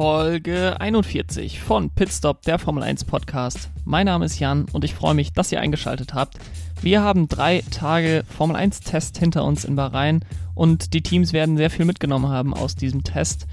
Folge 0.00 0.80
41 0.80 1.60
von 1.60 1.90
Pitstop, 1.90 2.40
der 2.40 2.58
Formel 2.58 2.82
1 2.82 3.04
Podcast. 3.04 3.68
Mein 3.84 4.06
Name 4.06 4.24
ist 4.24 4.38
Jan 4.38 4.64
und 4.72 4.82
ich 4.82 4.94
freue 4.94 5.12
mich, 5.12 5.34
dass 5.34 5.52
ihr 5.52 5.60
eingeschaltet 5.60 6.14
habt. 6.14 6.38
Wir 6.80 7.02
haben 7.02 7.28
drei 7.28 7.62
Tage 7.70 8.24
Formel 8.26 8.56
1 8.56 8.80
Test 8.80 9.18
hinter 9.18 9.44
uns 9.44 9.66
in 9.66 9.76
Bahrain 9.76 10.24
und 10.54 10.94
die 10.94 11.02
Teams 11.02 11.34
werden 11.34 11.58
sehr 11.58 11.68
viel 11.68 11.84
mitgenommen 11.84 12.30
haben 12.30 12.54
aus 12.54 12.76
diesem 12.76 13.04
Test. 13.04 13.46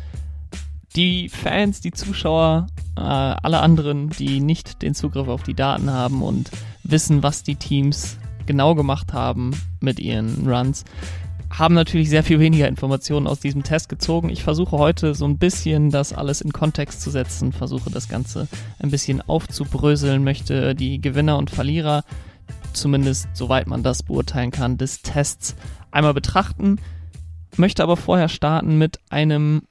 Die 0.96 1.28
Fans, 1.28 1.82
die 1.82 1.92
Zuschauer, 1.92 2.68
äh, 2.96 3.02
alle 3.02 3.60
anderen, 3.60 4.10
die 4.12 4.40
nicht 4.40 4.82
den 4.84 4.96
Zugriff 4.96 5.28
auf 5.28 5.44
die 5.44 5.54
Daten 5.54 5.92
haben 5.92 6.22
und 6.22 6.50
wissen, 6.82 7.24
was 7.24 7.44
die 7.44 7.58
Teams 7.58 8.18
genau 8.46 8.74
gemacht 8.74 9.12
haben 9.12 9.52
mit 9.82 10.00
ihren 10.00 10.48
Runs, 10.48 10.86
haben 11.50 11.74
natürlich 11.74 12.10
sehr 12.10 12.24
viel 12.24 12.40
weniger 12.40 12.68
Informationen 12.68 13.28
aus 13.28 13.40
diesem 13.40 13.64
Test 13.64 13.90
gezogen. 13.90 14.30
Ich 14.30 14.44
versuche 14.44 14.78
heute 14.78 15.16
so 15.16 15.26
ein 15.26 15.38
bisschen 15.38 15.90
das 15.90 16.14
alles 16.14 16.42
in 16.42 16.52
Kontext 16.52 17.02
zu 17.02 17.10
setzen, 17.10 17.54
versuche 17.54 17.90
das 17.90 18.10
Ganze 18.10 18.48
ein 18.80 18.92
bisschen 18.92 19.22
aufzubröseln, 19.22 20.24
möchte 20.24 20.76
die 20.76 21.02
Gewinner 21.02 21.38
und 21.38 21.50
Verlierer, 21.50 22.04
zumindest 22.74 23.30
soweit 23.34 23.68
man 23.68 23.84
das 23.84 24.04
beurteilen 24.04 24.52
kann, 24.52 24.78
des 24.78 25.02
Tests 25.02 25.56
einmal 25.92 26.14
betrachten, 26.14 26.80
möchte 27.56 27.84
aber 27.84 27.98
vorher 27.98 28.30
starten 28.30 28.78
mit 28.78 29.00
einem 29.10 29.64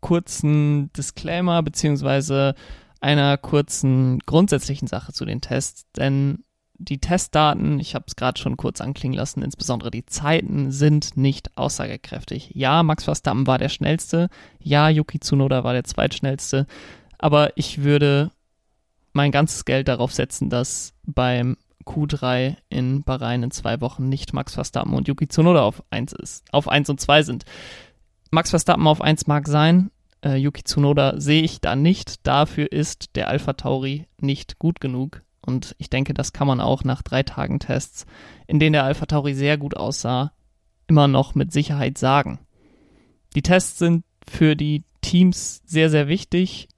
kurzen 0.00 0.92
Disclaimer 0.92 1.62
beziehungsweise 1.62 2.54
einer 3.00 3.36
kurzen 3.38 4.18
grundsätzlichen 4.20 4.86
Sache 4.86 5.12
zu 5.12 5.24
den 5.24 5.40
Tests, 5.40 5.86
denn 5.96 6.44
die 6.76 6.98
Testdaten, 6.98 7.78
ich 7.78 7.94
habe 7.94 8.04
es 8.08 8.16
gerade 8.16 8.40
schon 8.40 8.56
kurz 8.56 8.80
anklingen 8.80 9.16
lassen, 9.16 9.42
insbesondere 9.42 9.90
die 9.90 10.06
Zeiten 10.06 10.72
sind 10.72 11.16
nicht 11.16 11.56
aussagekräftig. 11.56 12.50
Ja, 12.54 12.82
Max 12.82 13.04
Verstappen 13.04 13.46
war 13.46 13.58
der 13.58 13.68
schnellste, 13.68 14.28
ja, 14.58 14.88
Yuki 14.88 15.20
Tsunoda 15.20 15.64
war 15.64 15.72
der 15.72 15.84
zweitschnellste, 15.84 16.66
aber 17.18 17.56
ich 17.56 17.82
würde 17.82 18.30
mein 19.12 19.30
ganzes 19.30 19.64
Geld 19.64 19.88
darauf 19.88 20.12
setzen, 20.12 20.50
dass 20.50 20.94
beim 21.04 21.56
Q3 21.86 22.56
in 22.68 23.02
Bahrain 23.02 23.42
in 23.42 23.50
zwei 23.50 23.80
Wochen 23.80 24.08
nicht 24.08 24.32
Max 24.32 24.54
Verstappen 24.54 24.94
und 24.94 25.06
Yuki 25.06 25.28
Tsunoda 25.28 25.62
auf 25.62 25.82
1 25.90 26.12
ist, 26.14 26.44
auf 26.50 26.68
1 26.68 26.90
und 26.90 27.00
2 27.00 27.22
sind. 27.22 27.44
Max 28.30 28.50
Verstappen 28.50 28.86
auf 28.88 29.00
1 29.00 29.26
mag 29.28 29.46
sein, 29.46 29.90
äh, 30.24 30.36
Yuki 30.36 30.64
Tsunoda 30.64 31.20
sehe 31.20 31.42
ich 31.42 31.60
da 31.60 31.76
nicht. 31.76 32.26
Dafür 32.26 32.72
ist 32.72 33.14
der 33.14 33.28
Alpha 33.28 33.52
Tauri 33.52 34.06
nicht 34.20 34.58
gut 34.58 34.80
genug. 34.80 35.22
Und 35.44 35.74
ich 35.78 35.90
denke, 35.90 36.14
das 36.14 36.32
kann 36.32 36.46
man 36.46 36.60
auch 36.60 36.84
nach 36.84 37.02
drei 37.02 37.22
Tagen 37.22 37.58
Tests, 37.58 38.06
in 38.46 38.58
denen 38.58 38.72
der 38.72 38.84
Alpha 38.84 39.06
Tauri 39.06 39.34
sehr 39.34 39.58
gut 39.58 39.76
aussah, 39.76 40.32
immer 40.86 41.08
noch 41.08 41.34
mit 41.34 41.52
Sicherheit 41.52 41.98
sagen. 41.98 42.38
Die 43.34 43.42
Tests 43.42 43.78
sind 43.78 44.04
für 44.28 44.56
die 44.56 44.84
Teams 45.02 45.62
sehr, 45.66 45.90
sehr 45.90 46.08
wichtig, 46.08 46.68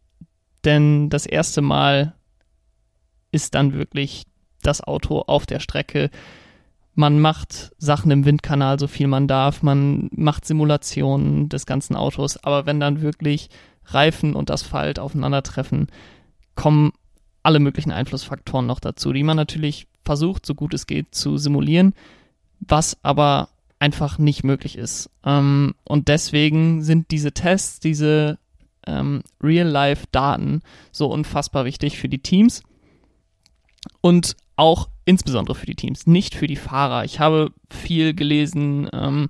denn 0.64 1.11
das 1.11 1.27
erste 1.27 1.62
Mal 1.62 2.14
ist 3.31 3.55
dann 3.55 3.73
wirklich 3.73 4.25
das 4.62 4.83
Auto 4.83 5.20
auf 5.20 5.47
der 5.47 5.61
Strecke. 5.61 6.11
Man 6.95 7.20
macht 7.20 7.73
Sachen 7.78 8.11
im 8.11 8.25
Windkanal, 8.25 8.78
so 8.78 8.86
viel 8.89 9.06
man 9.06 9.28
darf. 9.28 9.62
Man 9.62 10.08
macht 10.12 10.45
Simulationen 10.45 11.48
des 11.48 11.67
ganzen 11.67 11.95
Autos. 11.95 12.42
Aber 12.42 12.67
wenn 12.67 12.80
dann 12.80 13.03
wirklich 13.03 13.51
Reifen 13.84 14.34
und 14.34 14.51
Asphalt 14.51 14.98
aufeinandertreffen, 14.98 15.89
kommen 16.55 16.92
alle 17.47 17.61
möglichen 17.61 17.92
Einflussfaktoren 17.92 18.66
noch 18.66 18.80
dazu, 18.80 19.12
die 19.12 19.22
man 19.22 19.36
natürlich 19.36 19.86
versucht, 20.05 20.44
so 20.44 20.55
gut 20.55 20.75
es 20.75 20.86
geht, 20.86 21.14
zu 21.14 21.39
simulieren, 21.39 21.94
was 22.61 22.98
aber 23.02 23.48
einfach 23.78 24.19
nicht 24.19 24.42
möglich 24.42 24.77
ist. 24.77 25.11
Ähm, 25.25 25.74
und 25.84 26.08
deswegen 26.08 26.83
sind 26.83 27.11
diese 27.11 27.33
Tests, 27.33 27.78
diese 27.78 28.39
ähm, 28.86 29.22
Real-Life-Daten 29.42 30.62
so 30.91 31.06
unfassbar 31.06 31.64
wichtig 31.64 31.98
für 31.98 32.08
die 32.08 32.19
Teams 32.19 32.62
und 34.01 34.36
auch 34.56 34.89
insbesondere 35.05 35.55
für 35.55 35.67
die 35.67 35.77
Teams, 35.77 36.06
nicht 36.06 36.35
für 36.35 36.48
die 36.48 36.56
Fahrer. 36.56 37.05
Ich 37.05 37.20
habe 37.20 37.52
viel 37.70 38.14
gelesen, 38.14 38.89
ähm, 38.92 39.29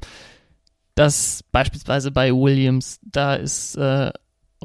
dass 0.94 1.44
beispielsweise 1.52 2.10
bei 2.10 2.32
Williams, 2.32 2.98
da 3.02 3.34
ist 3.34 3.76
äh, 3.76 4.10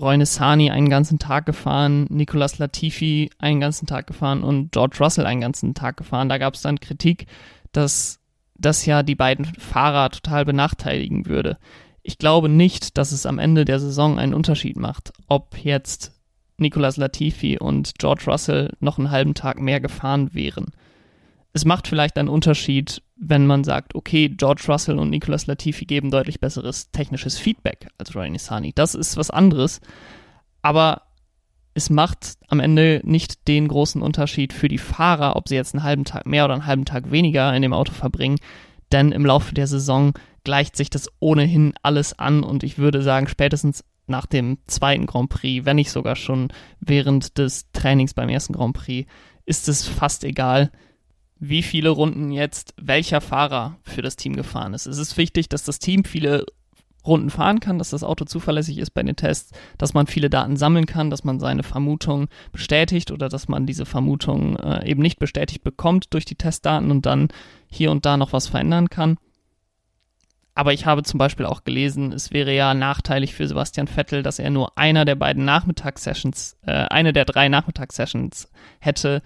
Roy 0.01 0.25
Sani 0.25 0.71
einen 0.71 0.89
ganzen 0.89 1.19
Tag 1.19 1.45
gefahren, 1.45 2.07
Nicolas 2.09 2.57
Latifi 2.57 3.29
einen 3.37 3.59
ganzen 3.59 3.85
Tag 3.85 4.07
gefahren 4.07 4.43
und 4.43 4.71
George 4.71 4.97
Russell 4.99 5.25
einen 5.25 5.41
ganzen 5.41 5.73
Tag 5.73 5.97
gefahren. 5.97 6.27
Da 6.27 6.37
gab 6.37 6.55
es 6.55 6.61
dann 6.61 6.79
Kritik, 6.79 7.27
dass 7.71 8.19
das 8.55 8.85
ja 8.85 9.03
die 9.03 9.15
beiden 9.15 9.45
Fahrer 9.45 10.09
total 10.09 10.45
benachteiligen 10.45 11.27
würde. 11.27 11.57
Ich 12.03 12.17
glaube 12.17 12.49
nicht, 12.49 12.97
dass 12.97 13.11
es 13.11 13.25
am 13.25 13.39
Ende 13.39 13.63
der 13.63 13.79
Saison 13.79 14.17
einen 14.17 14.33
Unterschied 14.33 14.77
macht, 14.77 15.13
ob 15.27 15.57
jetzt 15.57 16.13
Nicolas 16.57 16.97
Latifi 16.97 17.57
und 17.59 17.93
George 17.99 18.23
Russell 18.27 18.71
noch 18.79 18.97
einen 18.97 19.11
halben 19.11 19.33
Tag 19.33 19.59
mehr 19.59 19.79
gefahren 19.79 20.33
wären. 20.33 20.71
Es 21.53 21.65
macht 21.65 21.87
vielleicht 21.87 22.17
einen 22.17 22.29
Unterschied, 22.29 23.01
wenn 23.23 23.45
man 23.45 23.63
sagt, 23.63 23.93
okay, 23.93 24.29
George 24.29 24.63
Russell 24.67 24.97
und 24.97 25.11
Nicolas 25.11 25.45
Latifi 25.45 25.85
geben 25.85 26.09
deutlich 26.09 26.39
besseres 26.39 26.89
technisches 26.91 27.37
Feedback 27.37 27.87
als 27.99 28.15
Ryan 28.15 28.31
Nissani. 28.31 28.73
Das 28.73 28.95
ist 28.95 29.15
was 29.15 29.29
anderes. 29.29 29.79
Aber 30.63 31.03
es 31.75 31.91
macht 31.91 32.37
am 32.47 32.59
Ende 32.59 32.99
nicht 33.03 33.47
den 33.47 33.67
großen 33.67 34.01
Unterschied 34.01 34.53
für 34.53 34.67
die 34.67 34.79
Fahrer, 34.79 35.35
ob 35.35 35.47
sie 35.47 35.55
jetzt 35.55 35.75
einen 35.75 35.83
halben 35.83 36.03
Tag 36.03 36.25
mehr 36.25 36.45
oder 36.45 36.55
einen 36.55 36.65
halben 36.65 36.85
Tag 36.85 37.11
weniger 37.11 37.53
in 37.55 37.61
dem 37.61 37.73
Auto 37.73 37.93
verbringen. 37.93 38.39
Denn 38.91 39.11
im 39.11 39.25
Laufe 39.25 39.53
der 39.53 39.67
Saison 39.67 40.13
gleicht 40.43 40.75
sich 40.75 40.89
das 40.89 41.07
ohnehin 41.19 41.73
alles 41.83 42.17
an 42.17 42.43
und 42.43 42.63
ich 42.63 42.79
würde 42.79 43.03
sagen, 43.03 43.27
spätestens 43.27 43.85
nach 44.07 44.25
dem 44.25 44.57
zweiten 44.65 45.05
Grand 45.05 45.29
Prix, 45.29 45.63
wenn 45.63 45.75
nicht 45.75 45.91
sogar 45.91 46.15
schon 46.15 46.51
während 46.79 47.37
des 47.37 47.71
Trainings 47.71 48.15
beim 48.15 48.29
ersten 48.29 48.53
Grand 48.53 48.75
Prix, 48.75 49.07
ist 49.45 49.69
es 49.69 49.87
fast 49.87 50.23
egal, 50.23 50.71
wie 51.41 51.63
viele 51.63 51.89
Runden 51.89 52.31
jetzt 52.31 52.75
welcher 52.79 53.19
Fahrer 53.19 53.77
für 53.81 54.03
das 54.03 54.15
Team 54.15 54.35
gefahren 54.35 54.75
ist. 54.75 54.85
Es 54.85 54.99
ist 54.99 55.17
wichtig, 55.17 55.49
dass 55.49 55.63
das 55.63 55.79
Team 55.79 56.05
viele 56.05 56.45
Runden 57.03 57.31
fahren 57.31 57.59
kann, 57.59 57.79
dass 57.79 57.89
das 57.89 58.03
Auto 58.03 58.25
zuverlässig 58.25 58.77
ist 58.77 58.91
bei 58.91 59.01
den 59.01 59.15
Tests, 59.15 59.51
dass 59.79 59.95
man 59.95 60.05
viele 60.05 60.29
Daten 60.29 60.55
sammeln 60.55 60.85
kann, 60.85 61.09
dass 61.09 61.23
man 61.23 61.39
seine 61.39 61.63
Vermutung 61.63 62.27
bestätigt 62.51 63.09
oder 63.09 63.27
dass 63.27 63.47
man 63.47 63.65
diese 63.65 63.87
Vermutung 63.87 64.55
äh, 64.57 64.87
eben 64.87 65.01
nicht 65.01 65.17
bestätigt 65.17 65.63
bekommt 65.63 66.13
durch 66.13 66.25
die 66.25 66.35
Testdaten 66.35 66.91
und 66.91 67.07
dann 67.07 67.29
hier 67.65 67.89
und 67.89 68.05
da 68.05 68.17
noch 68.17 68.33
was 68.33 68.47
verändern 68.47 68.91
kann. 68.91 69.17
Aber 70.53 70.73
ich 70.73 70.85
habe 70.85 71.01
zum 71.01 71.17
Beispiel 71.17 71.47
auch 71.47 71.63
gelesen, 71.63 72.13
es 72.13 72.31
wäre 72.31 72.53
ja 72.53 72.75
nachteilig 72.75 73.33
für 73.33 73.47
Sebastian 73.47 73.87
Vettel, 73.87 74.21
dass 74.21 74.37
er 74.37 74.51
nur 74.51 74.77
einer 74.77 75.05
der 75.05 75.15
beiden 75.15 75.43
Nachmittagssessions, 75.43 76.57
äh, 76.67 76.71
eine 76.71 77.13
der 77.13 77.25
drei 77.25 77.49
Nachmittagssessions 77.49 78.47
hätte 78.79 79.23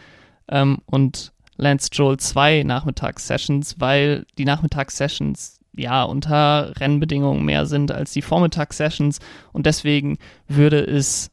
ähm, 0.47 0.79
und 0.85 1.33
Lance 1.57 1.89
Joel 1.91 2.17
zwei 2.17 2.63
Nachmittagssessions, 2.63 3.75
weil 3.79 4.25
die 4.37 4.45
Nachmittagssessions 4.45 5.59
ja 5.73 6.03
unter 6.03 6.73
Rennbedingungen 6.79 7.43
mehr 7.43 7.65
sind 7.65 7.91
als 7.91 8.13
die 8.13 8.21
Vormittagssessions 8.21 9.19
und 9.51 9.65
deswegen 9.65 10.17
würde 10.47 10.79
es 10.79 11.31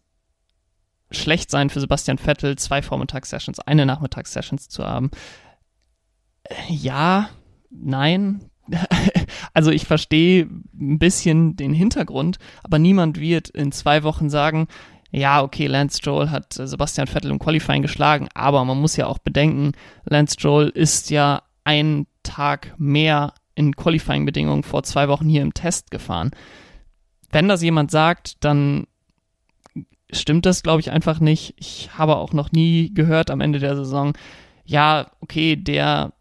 schlecht 1.10 1.50
sein 1.50 1.70
für 1.70 1.80
Sebastian 1.80 2.18
Vettel, 2.18 2.56
zwei 2.56 2.82
Vormittagssessions, 2.82 3.60
eine 3.60 3.86
Nachmittagssessions 3.86 4.68
zu 4.68 4.84
haben. 4.84 5.10
Ja, 6.68 7.28
nein. 7.70 8.50
also 9.54 9.70
ich 9.70 9.86
verstehe 9.86 10.48
ein 10.74 10.98
bisschen 10.98 11.56
den 11.56 11.74
Hintergrund, 11.74 12.38
aber 12.62 12.78
niemand 12.78 13.20
wird 13.20 13.48
in 13.48 13.72
zwei 13.72 14.02
Wochen 14.02 14.30
sagen, 14.30 14.68
ja, 15.12 15.42
okay, 15.42 15.66
Lance 15.66 15.98
Stroll 15.98 16.30
hat 16.30 16.58
äh, 16.58 16.66
Sebastian 16.66 17.06
Vettel 17.06 17.30
im 17.30 17.38
Qualifying 17.38 17.82
geschlagen, 17.82 18.28
aber 18.34 18.64
man 18.64 18.80
muss 18.80 18.96
ja 18.96 19.06
auch 19.06 19.18
bedenken, 19.18 19.72
Lance 20.04 20.34
Stroll 20.34 20.68
ist 20.68 21.10
ja 21.10 21.42
einen 21.64 22.06
Tag 22.22 22.74
mehr 22.78 23.34
in 23.54 23.76
Qualifying-Bedingungen 23.76 24.62
vor 24.62 24.82
zwei 24.82 25.08
Wochen 25.08 25.28
hier 25.28 25.42
im 25.42 25.52
Test 25.52 25.90
gefahren. 25.90 26.30
Wenn 27.30 27.48
das 27.48 27.62
jemand 27.62 27.90
sagt, 27.90 28.42
dann 28.44 28.86
stimmt 30.10 30.46
das, 30.46 30.62
glaube 30.62 30.80
ich, 30.80 30.90
einfach 30.90 31.20
nicht. 31.20 31.54
Ich 31.58 31.90
habe 31.96 32.16
auch 32.16 32.32
noch 32.32 32.50
nie 32.50 32.92
gehört 32.94 33.30
am 33.30 33.40
Ende 33.40 33.58
der 33.58 33.76
Saison, 33.76 34.14
ja, 34.64 35.10
okay, 35.20 35.56
der 35.56 36.12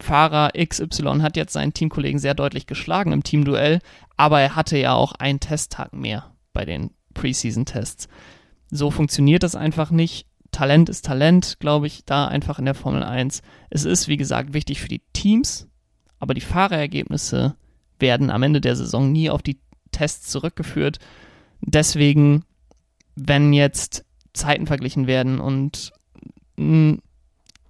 Fahrer 0.00 0.50
XY 0.52 1.20
hat 1.22 1.36
jetzt 1.36 1.54
seinen 1.54 1.74
Teamkollegen 1.74 2.20
sehr 2.20 2.34
deutlich 2.34 2.66
geschlagen 2.66 3.10
im 3.10 3.24
Teamduell, 3.24 3.80
aber 4.16 4.40
er 4.40 4.54
hatte 4.54 4.78
ja 4.78 4.94
auch 4.94 5.12
einen 5.12 5.40
Testtag 5.40 5.92
mehr 5.92 6.30
bei 6.52 6.64
den 6.64 6.90
Preseason-Tests. 7.18 8.08
So 8.70 8.90
funktioniert 8.90 9.42
das 9.42 9.54
einfach 9.54 9.90
nicht. 9.90 10.26
Talent 10.50 10.88
ist 10.88 11.04
Talent, 11.04 11.58
glaube 11.60 11.86
ich, 11.86 12.04
da 12.04 12.26
einfach 12.26 12.58
in 12.58 12.64
der 12.64 12.74
Formel 12.74 13.02
1. 13.02 13.42
Es 13.70 13.84
ist, 13.84 14.08
wie 14.08 14.16
gesagt, 14.16 14.54
wichtig 14.54 14.80
für 14.80 14.88
die 14.88 15.02
Teams, 15.12 15.68
aber 16.18 16.34
die 16.34 16.40
Fahrerergebnisse 16.40 17.54
werden 17.98 18.30
am 18.30 18.42
Ende 18.42 18.60
der 18.60 18.76
Saison 18.76 19.12
nie 19.12 19.30
auf 19.30 19.42
die 19.42 19.58
Tests 19.90 20.30
zurückgeführt. 20.30 20.98
Deswegen, 21.60 22.44
wenn 23.16 23.52
jetzt 23.52 24.04
Zeiten 24.32 24.66
verglichen 24.66 25.06
werden 25.06 25.40
und 25.40 25.92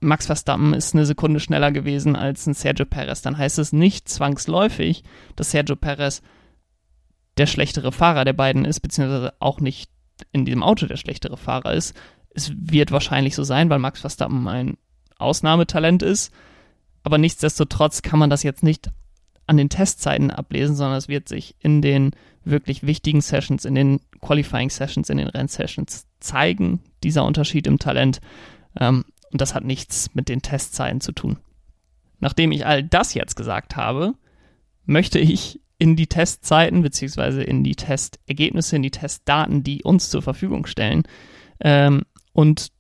Max 0.01 0.27
Verstappen 0.27 0.75
ist 0.75 0.95
eine 0.95 1.07
Sekunde 1.07 1.41
schneller 1.41 1.73
gewesen 1.73 2.17
als 2.17 2.47
ein 2.47 2.55
Sergio 2.55 2.87
Perez, 2.87 3.23
dann 3.23 3.39
heißt 3.39 3.59
es 3.59 3.73
nicht 3.73 4.09
zwangsläufig, 4.09 5.03
dass 5.37 5.51
Sergio 5.51 5.77
Perez 5.77 6.23
der 7.39 7.47
schlechtere 7.47 7.93
Fahrer 7.93 8.25
der 8.25 8.33
beiden 8.33 8.65
ist, 8.65 8.81
beziehungsweise 8.81 9.33
auch 9.39 9.61
nicht 9.61 9.91
in 10.33 10.45
diesem 10.45 10.63
Auto 10.63 10.87
der 10.87 10.97
schlechtere 10.97 11.37
Fahrer 11.37 11.73
ist. 11.75 11.95
Es 12.31 12.53
wird 12.55 12.91
wahrscheinlich 12.91 13.35
so 13.35 13.45
sein, 13.45 13.71
weil 13.71 13.79
Max 13.79 14.01
Verstappen 14.01 14.47
ein 14.49 14.77
Ausnahmetalent 15.19 16.03
ist. 16.03 16.33
Aber 17.03 17.19
nichtsdestotrotz 17.19 18.03
kann 18.03 18.19
man 18.19 18.31
das 18.31 18.43
jetzt 18.43 18.63
nicht 18.63 18.91
an 19.47 19.57
den 19.57 19.71
Testzeiten 19.71 20.31
ablesen, 20.31 20.77
sondern 20.77 20.99
es 20.99 21.09
wird 21.09 21.29
sich 21.29 21.57
in 21.61 21.81
den 21.81 22.11
wirklich 22.45 22.87
wichtigen 22.87 23.21
Sessions, 23.21 23.65
in 23.65 23.75
den 23.75 24.01
Qualifying 24.21 24.71
Sessions, 24.71 25.09
in 25.09 25.19
den 25.19 25.29
Rennsessions 25.29 26.07
zeigen, 26.21 26.81
dieser 27.03 27.25
Unterschied 27.25 27.67
im 27.67 27.79
Talent. 27.79 28.21
Ähm, 28.79 29.05
und 29.31 29.41
das 29.41 29.55
hat 29.55 29.65
nichts 29.65 30.15
mit 30.15 30.29
den 30.29 30.43
Testzeiten 30.43 31.01
zu 31.01 31.13
tun. 31.13 31.39
Nachdem 32.21 32.53
ich 32.53 32.67
all 32.67 32.83
das 32.83 33.15
jetzt 33.15 33.37
gesagt 33.37 33.77
habe, 33.77 34.15
möchte 34.85 35.19
ich 35.19 35.61
in 35.79 35.97
die 35.97 36.07
Testzeiten 36.07 36.83
beziehungsweise 36.83 37.43
in 37.43 37.63
die 37.63 37.77
Testergebnisse, 37.77 38.77
in 38.77 38.83
die 38.83 38.91
Testdaten, 38.91 39.63
die 39.63 39.83
uns 39.83 40.11
zur 40.11 40.23
Verfügung 40.23 40.67
stellen 40.67 41.05
ähm, 41.61 42.03
und 42.33 42.73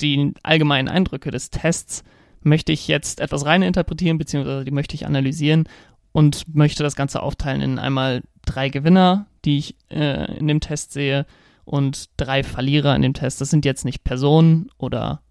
die 0.00 0.32
allgemeinen 0.42 0.88
Eindrücke 0.88 1.30
des 1.30 1.50
Tests 1.50 2.02
möchte 2.42 2.72
ich 2.72 2.88
jetzt 2.88 3.20
etwas 3.20 3.44
rein 3.44 3.62
interpretieren, 3.62 4.18
beziehungsweise 4.18 4.64
die 4.64 4.70
möchte 4.70 4.94
ich 4.94 5.06
analysieren 5.06 5.68
und 6.12 6.54
möchte 6.54 6.82
das 6.82 6.96
Ganze 6.96 7.22
aufteilen 7.22 7.60
in 7.60 7.78
einmal 7.78 8.22
drei 8.44 8.70
Gewinner, 8.70 9.26
die 9.44 9.58
ich 9.58 9.76
äh, 9.90 10.38
in 10.38 10.48
dem 10.48 10.60
Test 10.60 10.92
sehe, 10.92 11.26
und 11.64 12.08
drei 12.16 12.42
Verlierer 12.42 12.96
in 12.96 13.02
dem 13.02 13.14
Test. 13.14 13.40
Das 13.40 13.50
sind 13.50 13.64
jetzt 13.64 13.84
nicht 13.84 14.02
Personen 14.02 14.70
oder 14.76 15.22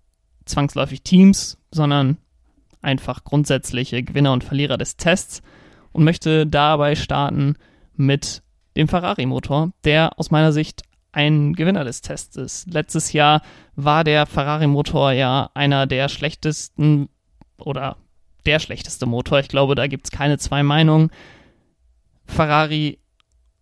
zwangsläufig 0.45 1.01
Teams, 1.01 1.57
sondern 1.71 2.17
einfach 2.81 3.25
grundsätzliche 3.25 4.03
Gewinner 4.03 4.31
und 4.31 4.45
Verlierer 4.45 4.77
des 4.77 4.95
Tests 4.95 5.41
und 5.99 6.05
möchte 6.05 6.47
dabei 6.47 6.95
starten 6.95 7.55
mit 7.93 8.41
dem 8.77 8.87
Ferrari-Motor, 8.87 9.71
der 9.83 10.17
aus 10.17 10.31
meiner 10.31 10.53
Sicht 10.53 10.83
ein 11.11 11.51
Gewinner 11.53 11.83
des 11.83 11.99
Tests 11.99 12.37
ist. 12.37 12.73
Letztes 12.73 13.11
Jahr 13.11 13.41
war 13.75 14.05
der 14.05 14.25
Ferrari-Motor 14.25 15.11
ja 15.11 15.49
einer 15.55 15.87
der 15.87 16.07
schlechtesten 16.07 17.09
oder 17.57 17.97
der 18.45 18.59
schlechteste 18.59 19.07
Motor. 19.07 19.39
Ich 19.39 19.49
glaube, 19.49 19.75
da 19.75 19.87
gibt 19.87 20.05
es 20.05 20.11
keine 20.11 20.37
zwei 20.37 20.63
Meinungen. 20.63 21.09
Ferrari, 22.25 22.99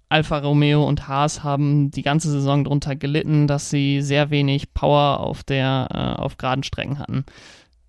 Alfa 0.07 0.37
Romeo 0.37 0.83
und 0.83 1.07
Haas 1.07 1.43
haben 1.43 1.89
die 1.89 2.03
ganze 2.03 2.29
Saison 2.29 2.65
darunter 2.65 2.95
gelitten, 2.95 3.47
dass 3.47 3.71
sie 3.71 4.03
sehr 4.03 4.29
wenig 4.29 4.75
Power 4.75 5.21
auf 5.21 5.43
der 5.43 5.87
äh, 5.91 6.21
auf 6.21 6.37
geraden 6.37 6.61
Strecken 6.61 6.99
hatten. 6.99 7.25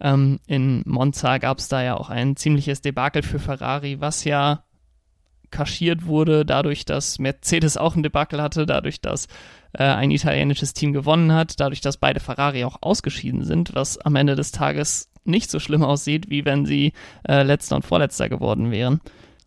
Ähm, 0.00 0.38
in 0.46 0.82
Monza 0.86 1.38
gab 1.38 1.58
es 1.58 1.68
da 1.68 1.82
ja 1.82 1.96
auch 1.96 2.10
ein 2.10 2.36
ziemliches 2.36 2.80
Debakel 2.80 3.22
für 3.22 3.38
Ferrari, 3.38 4.00
was 4.00 4.24
ja 4.24 4.64
kaschiert 5.50 6.06
wurde, 6.06 6.44
dadurch, 6.44 6.84
dass 6.84 7.18
Mercedes 7.18 7.76
auch 7.76 7.96
ein 7.96 8.02
Debakel 8.02 8.42
hatte, 8.42 8.66
dadurch, 8.66 9.00
dass 9.00 9.28
äh, 9.72 9.84
ein 9.84 10.10
italienisches 10.10 10.74
Team 10.74 10.92
gewonnen 10.92 11.32
hat, 11.32 11.58
dadurch, 11.58 11.80
dass 11.80 11.96
beide 11.96 12.20
Ferrari 12.20 12.64
auch 12.64 12.78
ausgeschieden 12.80 13.44
sind, 13.44 13.74
was 13.74 13.98
am 13.98 14.16
Ende 14.16 14.36
des 14.36 14.52
Tages 14.52 15.10
nicht 15.24 15.50
so 15.50 15.58
schlimm 15.58 15.82
aussieht, 15.82 16.30
wie 16.30 16.44
wenn 16.44 16.66
sie 16.66 16.92
äh, 17.26 17.42
letzter 17.42 17.76
und 17.76 17.84
vorletzter 17.84 18.28
geworden 18.28 18.70
wären. 18.70 19.00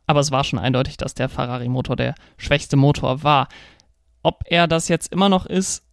Aber 0.08 0.20
es 0.20 0.32
war 0.32 0.44
schon 0.44 0.60
eindeutig, 0.60 0.98
dass 0.98 1.14
der 1.14 1.30
Ferrari-Motor 1.30 1.96
der 1.96 2.16
schwächste 2.38 2.78
Motor 2.78 3.24
war. 3.24 3.48
Ob 4.24 4.44
er 4.46 4.68
das 4.68 4.88
jetzt 4.88 5.12
immer 5.12 5.30
noch 5.30 5.46
ist, 5.46 5.84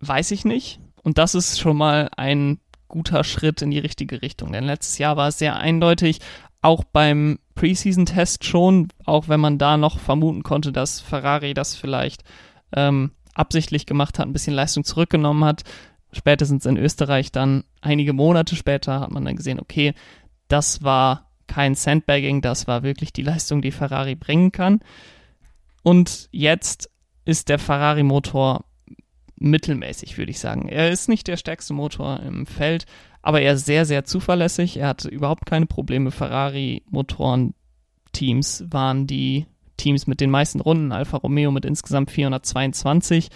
weiß 0.00 0.30
ich 0.30 0.44
nicht. 0.44 0.80
Und 1.02 1.18
das 1.18 1.34
ist 1.34 1.58
schon 1.58 1.76
mal 1.76 2.08
ein 2.16 2.60
guter 2.94 3.24
Schritt 3.24 3.60
in 3.60 3.72
die 3.72 3.80
richtige 3.80 4.22
Richtung. 4.22 4.52
Denn 4.52 4.64
letztes 4.64 4.98
Jahr 4.98 5.16
war 5.16 5.28
es 5.28 5.38
sehr 5.38 5.56
eindeutig, 5.56 6.20
auch 6.62 6.84
beim 6.84 7.40
Preseason-Test 7.56 8.44
schon, 8.44 8.88
auch 9.04 9.28
wenn 9.28 9.40
man 9.40 9.58
da 9.58 9.76
noch 9.76 9.98
vermuten 9.98 10.44
konnte, 10.44 10.70
dass 10.70 11.00
Ferrari 11.00 11.54
das 11.54 11.74
vielleicht 11.74 12.22
ähm, 12.74 13.10
absichtlich 13.34 13.84
gemacht 13.84 14.18
hat, 14.18 14.26
ein 14.26 14.32
bisschen 14.32 14.54
Leistung 14.54 14.84
zurückgenommen 14.84 15.44
hat. 15.44 15.64
Spätestens 16.12 16.64
in 16.66 16.76
Österreich 16.76 17.32
dann 17.32 17.64
einige 17.80 18.12
Monate 18.12 18.54
später 18.54 19.00
hat 19.00 19.10
man 19.10 19.24
dann 19.24 19.36
gesehen, 19.36 19.60
okay, 19.60 19.92
das 20.46 20.84
war 20.84 21.30
kein 21.48 21.74
Sandbagging, 21.74 22.40
das 22.42 22.68
war 22.68 22.84
wirklich 22.84 23.12
die 23.12 23.22
Leistung, 23.22 23.60
die 23.60 23.72
Ferrari 23.72 24.14
bringen 24.14 24.52
kann. 24.52 24.80
Und 25.82 26.28
jetzt 26.30 26.88
ist 27.24 27.48
der 27.48 27.58
Ferrari-Motor 27.58 28.64
mittelmäßig, 29.44 30.18
würde 30.18 30.30
ich 30.30 30.40
sagen. 30.40 30.68
Er 30.68 30.90
ist 30.90 31.08
nicht 31.08 31.28
der 31.28 31.36
stärkste 31.36 31.74
Motor 31.74 32.20
im 32.20 32.46
Feld, 32.46 32.86
aber 33.22 33.40
er 33.40 33.54
ist 33.54 33.66
sehr, 33.66 33.84
sehr 33.84 34.04
zuverlässig. 34.04 34.78
Er 34.78 34.88
hatte 34.88 35.08
überhaupt 35.08 35.46
keine 35.46 35.66
Probleme. 35.66 36.10
Ferrari-Motoren-Teams 36.10 38.64
waren 38.70 39.06
die 39.06 39.46
Teams 39.76 40.06
mit 40.06 40.20
den 40.20 40.30
meisten 40.30 40.60
Runden. 40.60 40.92
Alfa 40.92 41.16
Romeo 41.18 41.50
mit 41.50 41.64
insgesamt 41.64 42.10
422. 42.10 43.28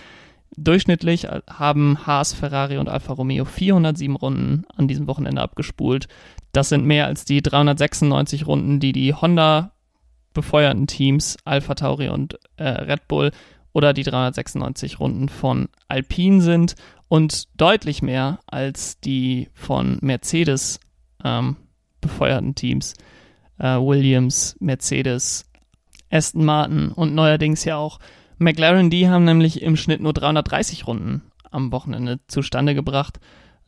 Durchschnittlich 0.56 1.26
haben 1.48 2.06
Haas, 2.06 2.32
Ferrari 2.32 2.78
und 2.78 2.88
Alfa 2.88 3.12
Romeo 3.12 3.44
407 3.44 4.16
Runden 4.16 4.64
an 4.74 4.88
diesem 4.88 5.06
Wochenende 5.06 5.42
abgespult. 5.42 6.08
Das 6.52 6.70
sind 6.70 6.86
mehr 6.86 7.04
als 7.06 7.26
die 7.26 7.42
396 7.42 8.46
Runden, 8.46 8.80
die 8.80 8.92
die 8.92 9.12
Honda 9.14 9.72
befeuerten 10.32 10.86
Teams 10.86 11.36
Alpha 11.44 11.74
Tauri 11.74 12.08
und 12.08 12.38
äh, 12.56 12.68
Red 12.68 13.08
Bull 13.08 13.30
oder 13.72 13.92
die 13.92 14.02
396 14.02 15.00
Runden 15.00 15.28
von 15.28 15.68
Alpine 15.88 16.40
sind 16.40 16.74
und 17.08 17.44
deutlich 17.60 18.02
mehr 18.02 18.40
als 18.46 19.00
die 19.00 19.48
von 19.54 19.98
Mercedes 20.00 20.80
ähm, 21.24 21.56
befeuerten 22.00 22.54
Teams. 22.54 22.94
Äh, 23.58 23.76
Williams, 23.76 24.56
Mercedes, 24.60 25.50
Aston 26.10 26.44
Martin 26.44 26.92
und 26.92 27.14
neuerdings 27.14 27.64
ja 27.64 27.76
auch 27.76 27.98
McLaren, 28.38 28.88
die 28.88 29.08
haben 29.08 29.24
nämlich 29.24 29.62
im 29.62 29.76
Schnitt 29.76 30.00
nur 30.00 30.12
330 30.12 30.86
Runden 30.86 31.22
am 31.50 31.72
Wochenende 31.72 32.20
zustande 32.28 32.74
gebracht. 32.74 33.18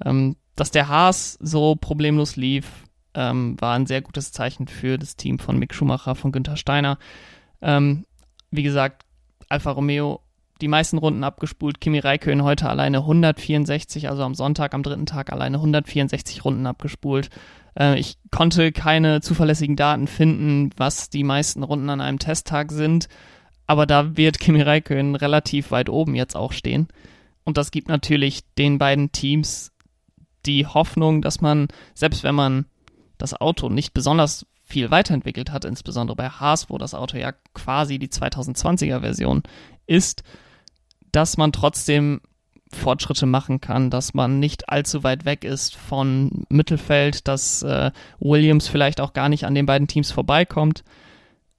Ähm, 0.05 0.37
dass 0.57 0.71
der 0.71 0.89
Haas 0.89 1.39
so 1.41 1.75
problemlos 1.75 2.37
lief, 2.37 2.85
ähm, 3.15 3.57
war 3.61 3.75
ein 3.75 3.87
sehr 3.87 4.03
gutes 4.03 4.33
Zeichen 4.33 4.69
für 4.69 4.99
das 4.99 5.17
Team 5.17 5.39
von 5.39 5.59
Mick 5.59 5.75
Schumacher, 5.75 6.15
von 6.15 6.33
Günther 6.33 6.57
Steiner. 6.57 6.99
Ähm, 7.61 8.05
wie 8.51 8.63
gesagt, 8.63 9.05
Alfa 9.51 9.71
Romeo 9.73 10.21
die 10.61 10.69
meisten 10.69 10.99
Runden 10.99 11.25
abgespult. 11.25 11.81
Kimi 11.81 11.99
Räikkönen 11.99 12.45
heute 12.45 12.69
alleine 12.69 12.99
164, 12.99 14.09
also 14.09 14.23
am 14.23 14.35
Sonntag, 14.35 14.75
am 14.75 14.83
dritten 14.83 15.07
Tag 15.07 15.33
alleine 15.33 15.57
164 15.57 16.45
Runden 16.45 16.67
abgespult. 16.67 17.31
Äh, 17.79 17.99
ich 17.99 18.19
konnte 18.31 18.73
keine 18.73 19.21
zuverlässigen 19.21 19.77
Daten 19.77 20.07
finden, 20.07 20.71
was 20.77 21.11
die 21.11 21.25
meisten 21.25 21.63
Runden 21.63 21.91
an 21.91 22.01
einem 22.01 22.19
Testtag 22.19 22.73
sind, 22.73 23.09
aber 23.67 23.87
da 23.87 24.17
wird 24.17 24.41
Kimi 24.41 24.63
Räikkönen 24.63 25.15
relativ 25.15 25.71
weit 25.71 25.89
oben 25.89 26.15
jetzt 26.15 26.37
auch 26.37 26.53
stehen. 26.53 26.89
Und 27.45 27.57
das 27.57 27.71
gibt 27.71 27.89
natürlich 27.89 28.43
den 28.59 28.79
beiden 28.79 29.13
Teams 29.13 29.73
die 30.47 30.67
Hoffnung, 30.67 31.23
dass 31.23 31.41
man, 31.41 31.69
selbst 31.95 32.23
wenn 32.23 32.35
man 32.35 32.67
das 33.19 33.39
Auto 33.39 33.69
nicht 33.69 33.93
besonders 33.93 34.47
viel 34.71 34.91
weiterentwickelt 34.91 35.51
hat, 35.51 35.65
insbesondere 35.65 36.17
bei 36.17 36.29
Haas, 36.29 36.71
wo 36.71 36.79
das 36.79 36.95
Auto 36.95 37.17
ja 37.19 37.33
quasi 37.55 37.99
die 37.99 38.09
2020er 38.09 39.01
Version 39.01 39.43
ist, 39.87 40.23
dass 41.13 41.37
man 41.37 41.53
trotzdem 41.53 42.21
Fortschritte 42.73 43.27
machen 43.27 43.61
kann, 43.61 43.91
dass 43.91 44.15
man 44.15 44.39
nicht 44.39 44.69
allzu 44.69 45.03
weit 45.03 45.25
weg 45.25 45.45
ist 45.45 45.75
von 45.75 46.45
Mittelfeld, 46.49 47.27
dass 47.27 47.63
äh, 47.63 47.91
Williams 48.21 48.69
vielleicht 48.69 49.01
auch 49.01 49.13
gar 49.13 49.29
nicht 49.29 49.45
an 49.45 49.57
den 49.57 49.67
beiden 49.67 49.89
Teams 49.89 50.13
vorbeikommt 50.13 50.85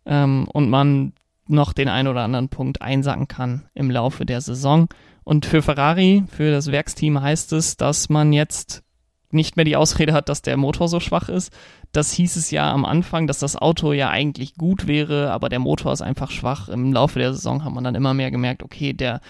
ähm, 0.06 0.48
und 0.54 0.70
man 0.70 1.14
noch 1.48 1.74
den 1.74 1.90
einen 1.90 2.08
oder 2.08 2.22
anderen 2.22 2.48
Punkt 2.48 2.82
einsacken 2.82 3.28
kann 3.28 3.68
im 3.74 3.92
Laufe 3.92 4.26
der 4.26 4.40
Saison. 4.40 4.88
Und 5.26 5.46
für 5.46 5.62
Ferrari, 5.62 6.24
für 6.32 6.50
das 6.50 6.72
Werksteam 6.72 7.22
heißt 7.22 7.52
es, 7.54 7.76
dass 7.76 8.08
man 8.08 8.32
jetzt 8.32 8.84
nicht 9.34 9.56
mehr 9.56 9.66
die 9.66 9.76
Ausrede 9.76 10.14
hat, 10.14 10.30
dass 10.30 10.42
der 10.42 10.58
Motor 10.58 10.88
so 10.88 11.00
schwach 11.00 11.30
ist. 11.30 11.52
Das 11.92 12.12
hieß 12.12 12.36
es 12.36 12.52
ja 12.52 12.72
am 12.72 12.86
Anfang, 12.86 13.28
dass 13.28 13.40
das 13.40 13.56
Auto 13.56 13.94
ja 13.94 14.10
eigentlich 14.10 14.56
gut 14.56 14.88
wäre, 14.88 15.32
aber 15.32 15.50
der 15.50 15.60
Motor 15.60 15.94
ist 15.94 16.02
einfach 16.02 16.32
schwach. 16.32 16.70
Im 16.70 16.94
Laufe 16.94 17.20
der 17.20 17.34
Saison 17.34 17.64
hat 17.64 17.74
man 17.74 17.84
dann 17.84 17.96
immer 17.96 18.14
mehr 18.14 18.32
gemerkt, 18.32 18.64
okay, 18.64 18.94
der, 18.94 19.22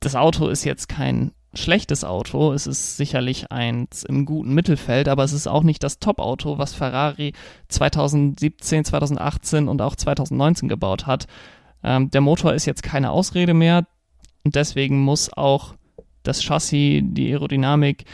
das 0.00 0.16
Auto 0.16 0.48
ist 0.48 0.64
jetzt 0.64 0.88
kein 0.88 1.32
schlechtes 1.54 2.04
Auto. 2.04 2.52
Es 2.52 2.66
ist 2.66 2.96
sicherlich 2.96 3.50
eins 3.50 4.04
im 4.04 4.24
guten 4.24 4.54
Mittelfeld, 4.54 5.08
aber 5.08 5.24
es 5.24 5.32
ist 5.32 5.48
auch 5.48 5.62
nicht 5.62 5.82
das 5.82 5.98
Top-Auto, 5.98 6.58
was 6.58 6.74
Ferrari 6.74 7.32
2017, 7.68 8.84
2018 8.84 9.68
und 9.68 9.82
auch 9.82 9.96
2019 9.96 10.68
gebaut 10.68 11.06
hat. 11.06 11.26
Ähm, 11.82 12.10
der 12.10 12.20
Motor 12.20 12.54
ist 12.54 12.66
jetzt 12.66 12.82
keine 12.82 13.10
Ausrede 13.10 13.54
mehr 13.54 13.86
und 14.44 14.54
deswegen 14.54 15.00
muss 15.00 15.32
auch 15.32 15.74
das 16.22 16.42
Chassis, 16.42 17.02
die 17.04 17.30
Aerodynamik 17.32 18.04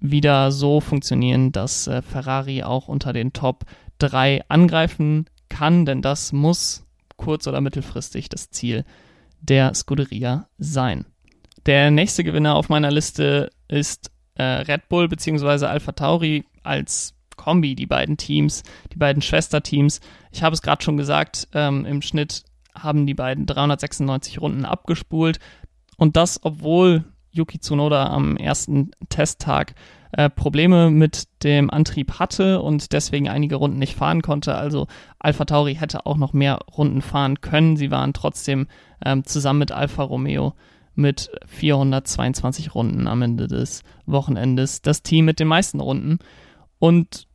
wieder 0.00 0.52
so 0.52 0.80
funktionieren, 0.80 1.52
dass 1.52 1.86
äh, 1.86 2.02
Ferrari 2.02 2.62
auch 2.62 2.88
unter 2.88 3.12
den 3.12 3.32
Top 3.32 3.64
3 3.98 4.42
angreifen 4.48 5.26
kann, 5.48 5.84
denn 5.84 6.02
das 6.02 6.32
muss 6.32 6.86
kurz- 7.16 7.46
oder 7.46 7.60
mittelfristig 7.60 8.28
das 8.28 8.50
Ziel 8.50 8.84
der 9.40 9.74
Scuderia 9.74 10.48
sein. 10.58 11.04
Der 11.66 11.90
nächste 11.90 12.24
Gewinner 12.24 12.54
auf 12.54 12.68
meiner 12.68 12.90
Liste 12.90 13.50
ist 13.66 14.10
äh, 14.34 14.42
Red 14.42 14.88
Bull 14.88 15.08
bzw. 15.08 15.66
Alpha 15.66 15.92
Tauri 15.92 16.44
als 16.62 17.14
Kombi, 17.36 17.74
die 17.74 17.86
beiden 17.86 18.16
Teams, 18.16 18.62
die 18.92 18.98
beiden 18.98 19.22
Schwesterteams. 19.22 20.00
Ich 20.32 20.42
habe 20.42 20.54
es 20.54 20.62
gerade 20.62 20.82
schon 20.82 20.96
gesagt, 20.96 21.48
ähm, 21.52 21.84
im 21.84 22.02
Schnitt 22.02 22.44
haben 22.74 23.06
die 23.06 23.14
beiden 23.14 23.46
396 23.46 24.40
Runden 24.40 24.64
abgespult 24.64 25.38
Und 25.96 26.16
das, 26.16 26.40
obwohl 26.44 27.04
Yuki 27.30 27.58
Tsunoda 27.58 28.08
am 28.08 28.36
ersten 28.36 28.90
Testtag 29.08 29.74
äh, 30.12 30.30
Probleme 30.30 30.90
mit 30.90 31.28
dem 31.42 31.70
Antrieb 31.70 32.18
hatte 32.18 32.62
und 32.62 32.92
deswegen 32.92 33.28
einige 33.28 33.56
Runden 33.56 33.78
nicht 33.78 33.94
fahren 33.94 34.22
konnte. 34.22 34.54
Also 34.54 34.86
Alpha 35.18 35.44
Tauri 35.44 35.74
hätte 35.74 36.06
auch 36.06 36.16
noch 36.16 36.32
mehr 36.32 36.60
Runden 36.76 37.02
fahren 37.02 37.40
können. 37.40 37.76
Sie 37.76 37.90
waren 37.90 38.12
trotzdem 38.12 38.66
ähm, 39.04 39.24
zusammen 39.24 39.60
mit 39.60 39.72
Alfa 39.72 40.02
Romeo 40.02 40.54
mit 40.94 41.30
422 41.46 42.74
Runden 42.74 43.06
am 43.06 43.22
Ende 43.22 43.46
des 43.46 43.82
Wochenendes 44.06 44.82
das 44.82 45.02
Team 45.02 45.26
mit 45.26 45.38
den 45.38 45.46
meisten 45.46 45.78
Runden. 45.78 46.18
Und 46.78 47.28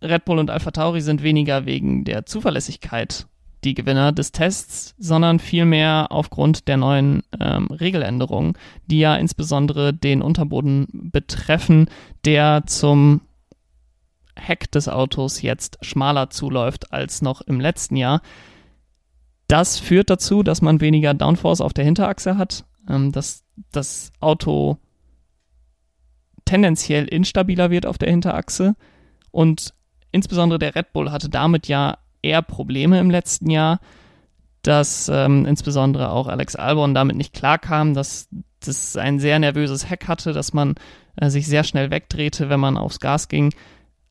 Red 0.00 0.24
Bull 0.24 0.38
und 0.38 0.50
Alpha 0.50 0.70
Tauri 0.70 1.00
sind 1.00 1.22
weniger 1.22 1.66
wegen 1.66 2.04
der 2.04 2.24
Zuverlässigkeit 2.24 3.26
die 3.64 3.74
Gewinner 3.74 4.12
des 4.12 4.32
Tests, 4.32 4.94
sondern 4.98 5.38
vielmehr 5.38 6.08
aufgrund 6.10 6.68
der 6.68 6.76
neuen 6.76 7.22
ähm, 7.40 7.66
Regeländerungen, 7.66 8.54
die 8.86 9.00
ja 9.00 9.16
insbesondere 9.16 9.92
den 9.92 10.22
Unterboden 10.22 10.86
betreffen, 10.92 11.88
der 12.24 12.64
zum 12.66 13.22
Heck 14.36 14.70
des 14.72 14.88
Autos 14.88 15.42
jetzt 15.42 15.78
schmaler 15.82 16.30
zuläuft 16.30 16.92
als 16.92 17.22
noch 17.22 17.40
im 17.40 17.60
letzten 17.60 17.96
Jahr. 17.96 18.20
Das 19.48 19.78
führt 19.78 20.10
dazu, 20.10 20.42
dass 20.42 20.62
man 20.62 20.80
weniger 20.80 21.14
Downforce 21.14 21.60
auf 21.60 21.72
der 21.72 21.84
Hinterachse 21.84 22.36
hat, 22.36 22.64
ähm, 22.88 23.12
dass 23.12 23.44
das 23.72 24.12
Auto 24.20 24.78
tendenziell 26.44 27.06
instabiler 27.06 27.70
wird 27.70 27.86
auf 27.86 27.98
der 27.98 28.10
Hinterachse 28.10 28.74
und 29.30 29.74
insbesondere 30.12 30.58
der 30.58 30.74
Red 30.74 30.92
Bull 30.92 31.10
hatte 31.10 31.28
damit 31.28 31.68
ja 31.68 31.98
eher 32.24 32.42
Probleme 32.42 32.98
im 32.98 33.10
letzten 33.10 33.50
Jahr, 33.50 33.80
dass 34.62 35.10
ähm, 35.12 35.46
insbesondere 35.46 36.10
auch 36.10 36.26
Alex 36.26 36.56
Albon 36.56 36.94
damit 36.94 37.16
nicht 37.16 37.34
klarkam, 37.34 37.94
dass 37.94 38.28
das 38.60 38.96
ein 38.96 39.18
sehr 39.18 39.38
nervöses 39.38 39.88
Heck 39.88 40.08
hatte, 40.08 40.32
dass 40.32 40.52
man 40.52 40.74
äh, 41.16 41.28
sich 41.28 41.46
sehr 41.46 41.64
schnell 41.64 41.90
wegdrehte, 41.90 42.48
wenn 42.48 42.60
man 42.60 42.76
aufs 42.76 43.00
Gas 43.00 43.28
ging. 43.28 43.52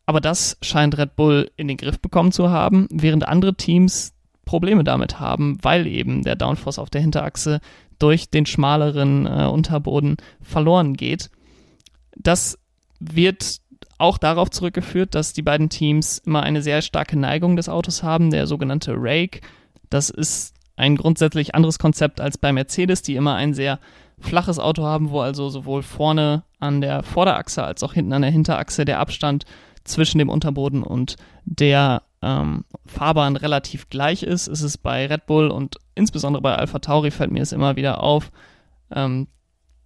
Aber 0.06 0.22
das 0.22 0.58
scheint 0.62 0.98
Red 0.98 1.16
Bull 1.16 1.50
in 1.56 1.68
den 1.68 1.78
Griff 1.78 2.00
bekommen 2.00 2.32
zu 2.32 2.50
haben, 2.50 2.88
während 2.92 3.28
andere 3.28 3.56
Teams 3.56 4.14
Probleme 4.46 4.84
damit 4.84 5.20
haben, 5.20 5.58
weil 5.62 5.88
eben 5.88 6.24
der 6.24 6.36
Downforce 6.36 6.80
auf 6.80 6.90
der 6.90 7.02
Hinterachse 7.02 7.62
durch 8.00 8.30
den 8.30 8.46
schmaleren 8.46 9.26
äh, 9.26 9.46
Unterboden 9.46 10.18
verloren 10.42 10.96
geht. 10.96 11.30
Das 12.16 12.60
wird 13.00 13.62
auch 13.98 14.18
darauf 14.18 14.50
zurückgeführt, 14.50 15.16
dass 15.16 15.34
die 15.34 15.42
beiden 15.42 15.70
Teams 15.70 16.20
immer 16.20 16.44
eine 16.44 16.62
sehr 16.62 16.82
starke 16.82 17.18
Neigung 17.18 17.56
des 17.56 17.70
Autos 17.70 18.04
haben, 18.04 18.32
der 18.32 18.48
sogenannte 18.48 18.94
Rake. 18.98 19.42
Das 19.90 20.10
ist 20.10 20.56
ein 20.76 20.96
grundsätzlich 20.96 21.56
anderes 21.56 21.80
Konzept 21.80 22.20
als 22.20 22.38
bei 22.38 22.52
Mercedes, 22.52 23.02
die 23.02 23.16
immer 23.16 23.36
ein 23.36 23.54
sehr 23.54 23.80
flaches 24.20 24.60
Auto 24.60 24.84
haben, 24.84 25.12
wo 25.12 25.22
also 25.22 25.50
sowohl 25.50 25.84
vorne 25.84 26.44
an 26.60 26.82
der 26.82 27.04
Vorderachse 27.04 27.64
als 27.64 27.84
auch 27.84 27.94
hinten 27.94 28.14
an 28.14 28.22
der 28.22 28.32
Hinterachse 28.32 28.86
der 28.86 29.00
Abstand 29.00 29.46
zwischen 29.84 30.18
dem 30.18 30.30
Unterboden 30.30 30.82
und 30.82 31.18
der 31.46 32.04
ähm, 32.22 32.64
Fahrbahn 32.86 33.36
relativ 33.36 33.90
gleich 33.90 34.24
ist. 34.24 34.48
Es 34.48 34.62
ist 34.62 34.78
bei 34.78 35.06
Red 35.08 35.26
Bull 35.26 35.50
und 35.50 35.76
insbesondere 35.94 36.42
bei 36.42 36.56
Alpha 36.56 36.80
Tauri 36.80 37.12
fällt 37.12 37.32
mir 37.32 37.44
es 37.44 37.52
immer 37.52 37.76
wieder 37.76 38.02
auf, 38.02 38.32
ähm, 38.96 39.28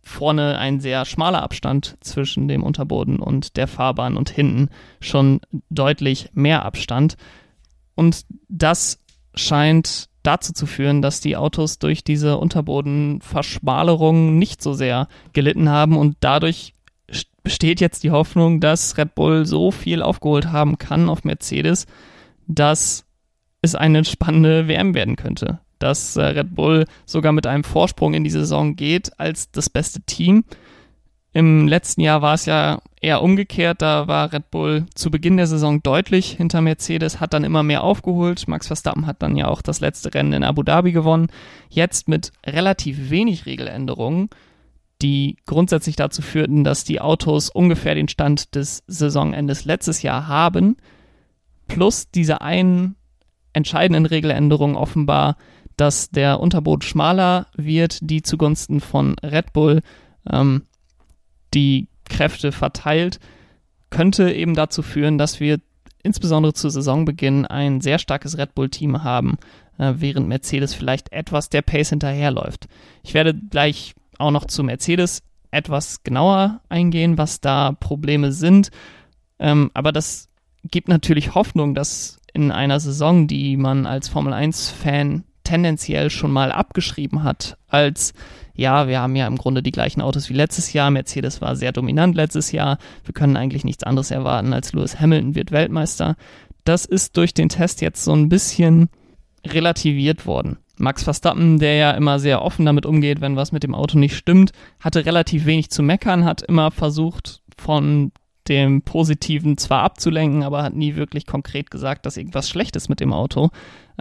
vorne 0.08 0.58
ein 0.58 0.80
sehr 0.80 1.06
schmaler 1.06 1.44
Abstand 1.44 1.98
zwischen 2.02 2.48
dem 2.48 2.64
Unterboden 2.64 3.20
und 3.20 3.58
der 3.58 3.68
Fahrbahn 3.68 4.18
und 4.18 4.30
hinten 4.30 4.70
schon 5.00 5.42
deutlich 5.70 6.30
mehr 6.34 6.66
Abstand. 6.66 7.18
Und 7.96 8.26
das 8.48 9.00
scheint 9.36 10.10
dazu 10.24 10.54
zu 10.54 10.66
führen, 10.66 11.02
dass 11.02 11.22
die 11.22 11.38
Autos 11.38 11.80
durch 11.80 12.04
diese 12.04 12.38
Unterbodenverschmalerung 12.38 14.38
nicht 14.38 14.62
so 14.62 14.74
sehr 14.74 15.08
gelitten 15.34 15.70
haben 15.70 15.98
und 15.98 16.18
dadurch 16.20 16.74
besteht 17.44 17.80
jetzt 17.80 18.04
die 18.04 18.12
Hoffnung, 18.12 18.60
dass 18.60 18.98
Red 18.98 19.16
Bull 19.16 19.46
so 19.46 19.72
viel 19.72 20.02
aufgeholt 20.02 20.52
haben 20.52 20.78
kann 20.78 21.08
auf 21.08 21.24
Mercedes, 21.24 21.86
dass 22.46 23.06
es 23.62 23.76
eine 23.76 24.04
spannende 24.04 24.68
WM 24.68 24.94
werden 24.94 25.16
könnte 25.16 25.62
dass 25.80 26.16
äh, 26.16 26.24
Red 26.24 26.56
Bull 26.56 26.86
sogar 27.06 27.32
mit 27.32 27.48
einem 27.48 27.64
Vorsprung 27.64 28.14
in 28.14 28.24
die 28.24 28.30
Saison 28.30 28.76
geht 28.76 29.20
als 29.20 29.52
das 29.52 29.70
beste 29.70 30.02
Team. 30.02 30.44
Im 31.34 31.68
letzten 31.68 32.02
Jahr 32.02 32.22
war 32.22 32.34
es 32.34 32.46
ja 32.48 32.80
eher 33.00 33.22
umgekehrt. 33.22 33.82
Da 33.82 34.08
war 34.08 34.34
Red 34.34 34.50
Bull 34.50 34.88
zu 34.96 35.12
Beginn 35.12 35.38
der 35.38 35.46
Saison 35.46 35.84
deutlich 35.84 36.32
hinter 36.32 36.62
Mercedes, 36.62 37.20
hat 37.20 37.34
dann 37.34 37.44
immer 37.44 37.62
mehr 37.62 37.84
aufgeholt. 37.84 38.48
Max 38.48 38.68
Verstappen 38.68 39.06
hat 39.06 39.22
dann 39.22 39.36
ja 39.36 39.48
auch 39.48 39.62
das 39.62 39.80
letzte 39.80 40.14
Rennen 40.14 40.34
in 40.34 40.44
Abu 40.44 40.64
Dhabi 40.64 40.94
gewonnen. 40.94 41.28
Jetzt 41.70 42.08
mit 42.08 42.32
relativ 42.46 43.12
wenig 43.12 43.46
Regeländerungen, 43.46 44.30
die 45.02 45.38
grundsätzlich 45.46 45.96
dazu 45.96 46.22
führten, 46.22 46.64
dass 46.64 46.86
die 46.86 47.02
Autos 47.02 47.50
ungefähr 47.50 47.94
den 47.94 48.08
Stand 48.08 48.56
des 48.56 48.84
Saisonendes 48.88 49.66
letztes 49.66 50.02
Jahr 50.02 50.28
haben. 50.28 50.78
Plus 51.68 52.10
diese 52.10 52.42
einen 52.42 52.96
entscheidenden 53.54 54.06
Regeländerungen 54.06 54.76
offenbar 54.76 55.38
dass 55.78 56.10
der 56.10 56.40
Unterboden 56.40 56.82
schmaler 56.82 57.48
wird, 57.56 58.00
die 58.02 58.22
zugunsten 58.24 58.82
von 58.82 59.16
Red 59.24 59.54
Bull 59.54 59.82
ähm, 60.30 60.64
die 61.54 61.88
Kräfte 62.10 62.52
verteilt, 62.52 63.20
könnte 63.90 64.32
eben 64.34 64.56
dazu 64.56 64.82
führen, 64.82 65.18
dass 65.18 65.40
wir 65.40 65.60
insbesondere 66.04 66.54
zu 66.54 66.70
Saisonbeginn 66.70 67.46
ein 67.46 67.82
sehr 67.82 68.00
starkes 68.00 68.38
Red 68.38 68.56
Bull-Team 68.56 69.04
haben, 69.04 69.38
äh, 69.78 69.94
während 69.98 70.28
Mercedes 70.28 70.74
vielleicht 70.74 71.12
etwas 71.12 71.50
der 71.50 71.62
Pace 71.62 71.90
hinterherläuft. 71.90 72.68
Ich 73.04 73.14
werde 73.14 73.34
gleich 73.34 73.94
auch 74.18 74.32
noch 74.32 74.46
zu 74.46 74.64
Mercedes 74.64 75.22
etwas 75.52 76.04
genauer 76.04 76.62
eingehen, 76.70 77.18
was 77.18 77.40
da 77.40 77.72
Probleme 77.74 78.32
sind. 78.32 78.72
Ähm, 79.40 79.72
aber 79.74 79.92
das 79.92 80.28
gibt 80.64 80.88
natürlich 80.88 81.36
Hoffnung, 81.36 81.76
dass 81.76 82.20
in 82.34 82.52
einer 82.52 82.80
Saison, 82.80 83.28
die 83.28 83.58
man 83.58 83.86
als 83.86 84.10
Formel 84.10 84.34
1-Fan 84.34 85.24
tendenziell 85.48 86.10
schon 86.10 86.32
mal 86.32 86.52
abgeschrieben 86.52 87.24
hat 87.24 87.58
als 87.68 88.14
ja, 88.54 88.88
wir 88.88 89.00
haben 89.00 89.16
ja 89.16 89.28
im 89.28 89.38
Grunde 89.38 89.62
die 89.62 89.72
gleichen 89.72 90.02
Autos 90.02 90.30
wie 90.30 90.34
letztes 90.34 90.74
Jahr. 90.74 90.90
Mercedes 90.90 91.42
war 91.42 91.56
sehr 91.56 91.72
dominant 91.72 92.16
letztes 92.16 92.52
Jahr. 92.52 92.80
Wir 93.06 93.14
können 93.14 93.38
eigentlich 93.38 93.64
nichts 93.64 93.84
anderes 93.84 94.10
erwarten 94.10 94.52
als 94.52 94.74
Lewis 94.74 95.00
Hamilton 95.00 95.36
wird 95.36 95.52
Weltmeister. 95.52 96.16
Das 96.64 96.84
ist 96.86 97.16
durch 97.18 97.36
den 97.36 97.50
Test 97.50 97.82
jetzt 97.82 98.04
so 98.04 98.14
ein 98.14 98.30
bisschen 98.30 98.90
relativiert 99.46 100.26
worden. 100.26 100.58
Max 100.78 101.04
Verstappen, 101.04 101.60
der 101.60 101.76
ja 101.76 101.92
immer 101.92 102.20
sehr 102.20 102.42
offen 102.42 102.66
damit 102.66 102.88
umgeht, 102.88 103.22
wenn 103.22 103.36
was 103.36 103.52
mit 103.52 103.62
dem 103.62 103.76
Auto 103.76 103.98
nicht 103.98 104.16
stimmt, 104.16 104.52
hatte 104.80 105.06
relativ 105.06 105.46
wenig 105.46 105.70
zu 105.70 105.84
meckern, 105.84 106.26
hat 106.26 106.42
immer 106.42 106.72
versucht, 106.72 107.42
von 107.58 108.12
dem 108.50 108.82
Positiven 108.82 109.58
zwar 109.58 109.84
abzulenken, 109.84 110.44
aber 110.44 110.64
hat 110.64 110.76
nie 110.76 110.96
wirklich 110.96 111.26
konkret 111.26 111.72
gesagt, 111.72 112.06
dass 112.06 112.18
irgendwas 112.18 112.50
schlecht 112.50 112.76
ist 112.76 112.90
mit 112.90 113.00
dem 113.00 113.14
Auto. 113.14 113.50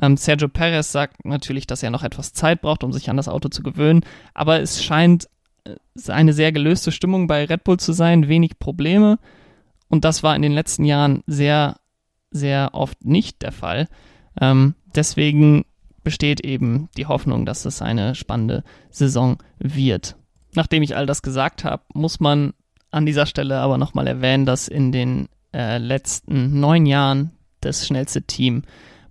Ähm, 0.01 0.17
Sergio 0.17 0.49
Perez 0.49 0.93
sagt 0.93 1.25
natürlich, 1.25 1.67
dass 1.67 1.83
er 1.83 1.91
noch 1.91 2.03
etwas 2.03 2.33
Zeit 2.33 2.61
braucht, 2.61 2.85
um 2.85 2.93
sich 2.93 3.11
an 3.11 3.17
das 3.17 3.29
Auto 3.29 3.49
zu 3.49 3.63
gewöhnen, 3.63 4.05
aber 4.35 4.61
es 4.61 4.83
scheint 4.85 5.29
äh, 5.65 5.77
eine 6.11 6.33
sehr 6.33 6.53
gelöste 6.53 6.93
Stimmung 6.93 7.27
bei 7.27 7.45
Red 7.45 7.65
Bull 7.65 7.79
zu 7.79 7.93
sein, 7.93 8.29
wenig 8.29 8.59
Probleme 8.59 9.19
und 9.89 10.05
das 10.05 10.23
war 10.23 10.35
in 10.35 10.43
den 10.43 10.53
letzten 10.53 10.85
Jahren 10.85 11.23
sehr, 11.27 11.77
sehr 12.31 12.71
oft 12.73 13.05
nicht 13.05 13.43
der 13.43 13.53
Fall. 13.53 13.89
Ähm, 14.41 14.75
deswegen 14.95 15.65
besteht 16.03 16.41
eben 16.41 16.89
die 16.97 17.07
Hoffnung, 17.07 17.47
dass 17.47 17.65
es 17.65 17.83
eine 17.83 18.15
spannende 18.15 18.63
Saison 18.91 19.39
wird. 19.59 20.17
Nachdem 20.55 20.83
ich 20.83 20.97
all 20.97 21.07
das 21.07 21.23
gesagt 21.23 21.65
habe, 21.65 21.83
muss 21.93 22.21
man 22.21 22.55
an 22.97 23.07
dieser 23.07 23.27
Stelle 23.27 23.59
aber 23.59 23.79
nochmal 23.79 24.07
erwähnen, 24.07 24.47
dass 24.47 24.69
in 24.69 24.91
den 24.91 25.29
äh, 25.53 25.79
letzten 25.79 26.59
neun 26.59 26.87
Jahren 26.87 27.33
das 27.61 27.87
schnellste 27.87 28.23
Team 28.23 28.63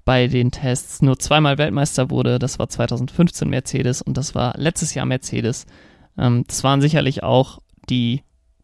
bei 0.06 0.28
den 0.28 0.52
Tests 0.52 1.02
nur 1.02 1.20
zweimal 1.20 1.58
Weltmeister 1.58 2.10
wurde. 2.10 2.40
Das 2.40 2.60
war 2.60 2.68
2015 2.68 3.48
Mercedes 3.48 4.02
und 4.02 4.18
das 4.18 4.36
war 4.36 4.54
letztes 4.58 4.94
Jahr 4.94 5.06
Mercedes. 5.06 5.66
Ähm, 6.18 6.44
das 6.48 6.64
waren 6.64 6.82
sicherlich 6.82 7.24
auch 7.24 7.60
die 7.90 8.24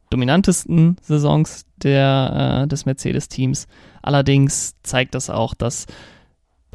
dominantesten 0.10 0.98
Saisons 1.02 1.66
der, 1.78 2.64
äh, 2.64 2.68
des 2.68 2.86
Mercedes-Teams. 2.86 3.68
Allerdings 4.02 4.76
zeigt 4.82 5.14
das 5.16 5.30
auch, 5.30 5.54
dass 5.54 5.86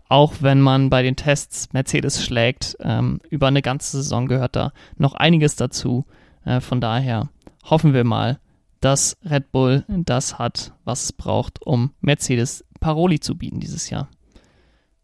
auch 0.08 0.34
wenn 0.40 0.60
man 0.60 0.88
bei 0.88 1.02
den 1.02 1.16
Tests 1.16 1.72
Mercedes 1.72 2.24
schlägt, 2.24 2.76
ähm, 2.80 3.20
über 3.28 3.48
eine 3.48 3.62
ganze 3.62 3.96
Saison 3.98 4.26
gehört 4.26 4.54
da 4.54 4.72
noch 4.96 5.14
einiges 5.14 5.56
dazu. 5.56 6.06
Äh, 6.44 6.60
von 6.60 6.80
daher 6.80 7.28
hoffen 7.70 7.94
wir 7.94 8.04
mal, 8.04 8.38
dass 8.80 9.16
Red 9.24 9.52
Bull 9.52 9.84
das 9.88 10.38
hat, 10.38 10.72
was 10.84 11.04
es 11.04 11.12
braucht, 11.12 11.64
um 11.64 11.92
Mercedes 12.00 12.64
Paroli 12.80 13.20
zu 13.20 13.36
bieten 13.36 13.60
dieses 13.60 13.90
Jahr. 13.90 14.08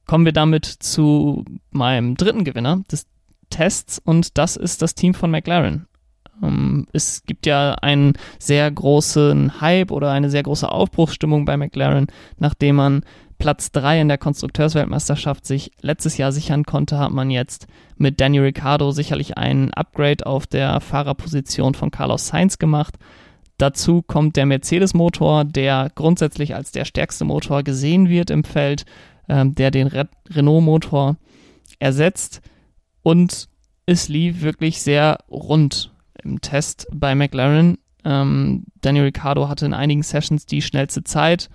Kommen 0.07 0.25
wir 0.25 0.33
damit 0.33 0.67
zu 0.67 1.45
meinem 1.71 2.17
dritten 2.17 2.45
Gewinner 2.45 2.83
des 2.91 3.07
Tests 3.51 3.99
und 3.99 4.39
das 4.39 4.57
ist 4.57 4.83
das 4.83 4.95
Team 4.95 5.15
von 5.15 5.31
McLaren. 5.31 5.87
Ähm, 6.43 6.87
es 6.93 7.23
gibt 7.25 7.47
ja 7.47 7.75
einen 7.75 8.15
sehr 8.39 8.71
großen 8.71 9.61
Hype 9.61 9.91
oder 9.91 10.11
eine 10.11 10.31
sehr 10.31 10.43
große 10.43 10.71
Aufbruchsstimmung 10.71 11.45
bei 11.45 11.57
McLaren, 11.57 12.07
nachdem 12.39 12.77
man 12.77 13.05
Platz 13.43 13.73
3 13.73 14.03
in 14.03 14.07
der 14.07 14.19
Konstrukteursweltmeisterschaft 14.19 15.45
sich 15.45 15.73
letztes 15.81 16.17
Jahr 16.17 16.31
sichern 16.31 16.63
konnte, 16.63 17.01
hat 17.01 17.11
man 17.11 17.29
jetzt 17.29 17.67
mit 17.97 18.21
Daniel 18.21 18.45
Ricciardo 18.45 18.93
sicherlich 18.93 19.37
ein 19.37 19.75
Upgrade 19.75 20.27
auf 20.27 20.47
der 20.47 20.81
Fahrerposition 20.81 21.75
von 21.75 21.91
Carlos 21.91 22.29
Sainz 22.29 22.59
gemacht. 22.59 22.95
Dazu 23.59 24.01
kommt 24.01 24.37
der 24.37 24.47
Mercedes-Motor, 24.47 25.45
der 25.45 25.91
grundsätzlich 25.97 26.55
als 26.55 26.71
der 26.71 26.85
stärkste 26.85 27.25
Motor 27.25 27.65
gesehen 27.65 28.09
wird 28.09 28.31
im 28.31 28.45
Feld, 28.45 28.85
äh, 29.27 29.45
der 29.45 29.73
den 29.73 29.89
Re 29.89 30.09
Renault-Motor 30.31 31.17
ersetzt. 31.81 32.43
Und 33.03 33.49
es 33.87 34.07
lief 34.07 34.43
wirklich 34.43 34.83
sehr 34.83 35.19
rund 35.29 35.93
im 36.23 36.43
Test 36.43 36.87
bei 36.93 37.17
McLaren. 37.17 37.79
Ähm, 38.05 38.67
Daniel 38.81 39.07
Ricciardo 39.07 39.49
hatte 39.49 39.67
in 39.67 39.75
einigen 39.75 40.05
Sessions 40.05 40.47
die 40.47 40.63
schnellste 40.63 41.03
Zeit 41.03 41.51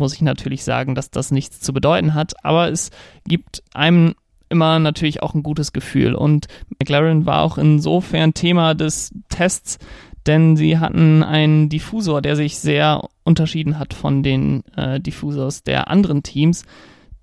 muss 0.00 0.14
ich 0.14 0.22
natürlich 0.22 0.64
sagen, 0.64 0.94
dass 0.94 1.10
das 1.10 1.30
nichts 1.30 1.60
zu 1.60 1.72
bedeuten 1.72 2.14
hat, 2.14 2.44
aber 2.44 2.70
es 2.70 2.90
gibt 3.24 3.62
einem 3.72 4.14
immer 4.48 4.78
natürlich 4.80 5.22
auch 5.22 5.34
ein 5.34 5.42
gutes 5.42 5.72
Gefühl. 5.72 6.14
Und 6.14 6.48
McLaren 6.78 7.24
war 7.24 7.42
auch 7.42 7.56
insofern 7.56 8.34
Thema 8.34 8.74
des 8.74 9.14
Tests, 9.28 9.78
denn 10.26 10.56
sie 10.56 10.78
hatten 10.78 11.22
einen 11.22 11.68
Diffusor, 11.68 12.20
der 12.20 12.36
sich 12.36 12.58
sehr 12.58 13.08
unterschieden 13.24 13.78
hat 13.78 13.94
von 13.94 14.22
den 14.22 14.64
äh, 14.76 15.00
Diffusors 15.00 15.62
der 15.62 15.88
anderen 15.88 16.22
Teams. 16.22 16.64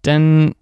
Denn 0.05 0.55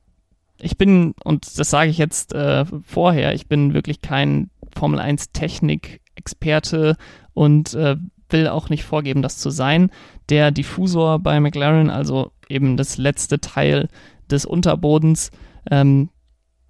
ich 0.59 0.77
bin, 0.77 1.13
und 1.23 1.59
das 1.59 1.69
sage 1.69 1.91
ich 1.91 1.97
jetzt 1.97 2.33
äh, 2.33 2.65
vorher, 2.85 3.33
ich 3.33 3.47
bin 3.47 3.73
wirklich 3.73 4.01
kein 4.01 4.49
Formel 4.75 4.99
1 4.99 5.31
Technik-Experte 5.31 6.97
und 7.33 7.73
äh, 7.75 7.97
will 8.29 8.47
auch 8.47 8.69
nicht 8.69 8.83
vorgeben, 8.83 9.21
das 9.21 9.37
zu 9.37 9.49
sein. 9.49 9.91
Der 10.29 10.51
Diffusor 10.51 11.19
bei 11.19 11.39
McLaren, 11.39 11.89
also 11.89 12.31
eben 12.49 12.77
das 12.77 12.97
letzte 12.97 13.39
Teil 13.39 13.89
des 14.29 14.45
Unterbodens, 14.45 15.31
ähm, 15.69 16.09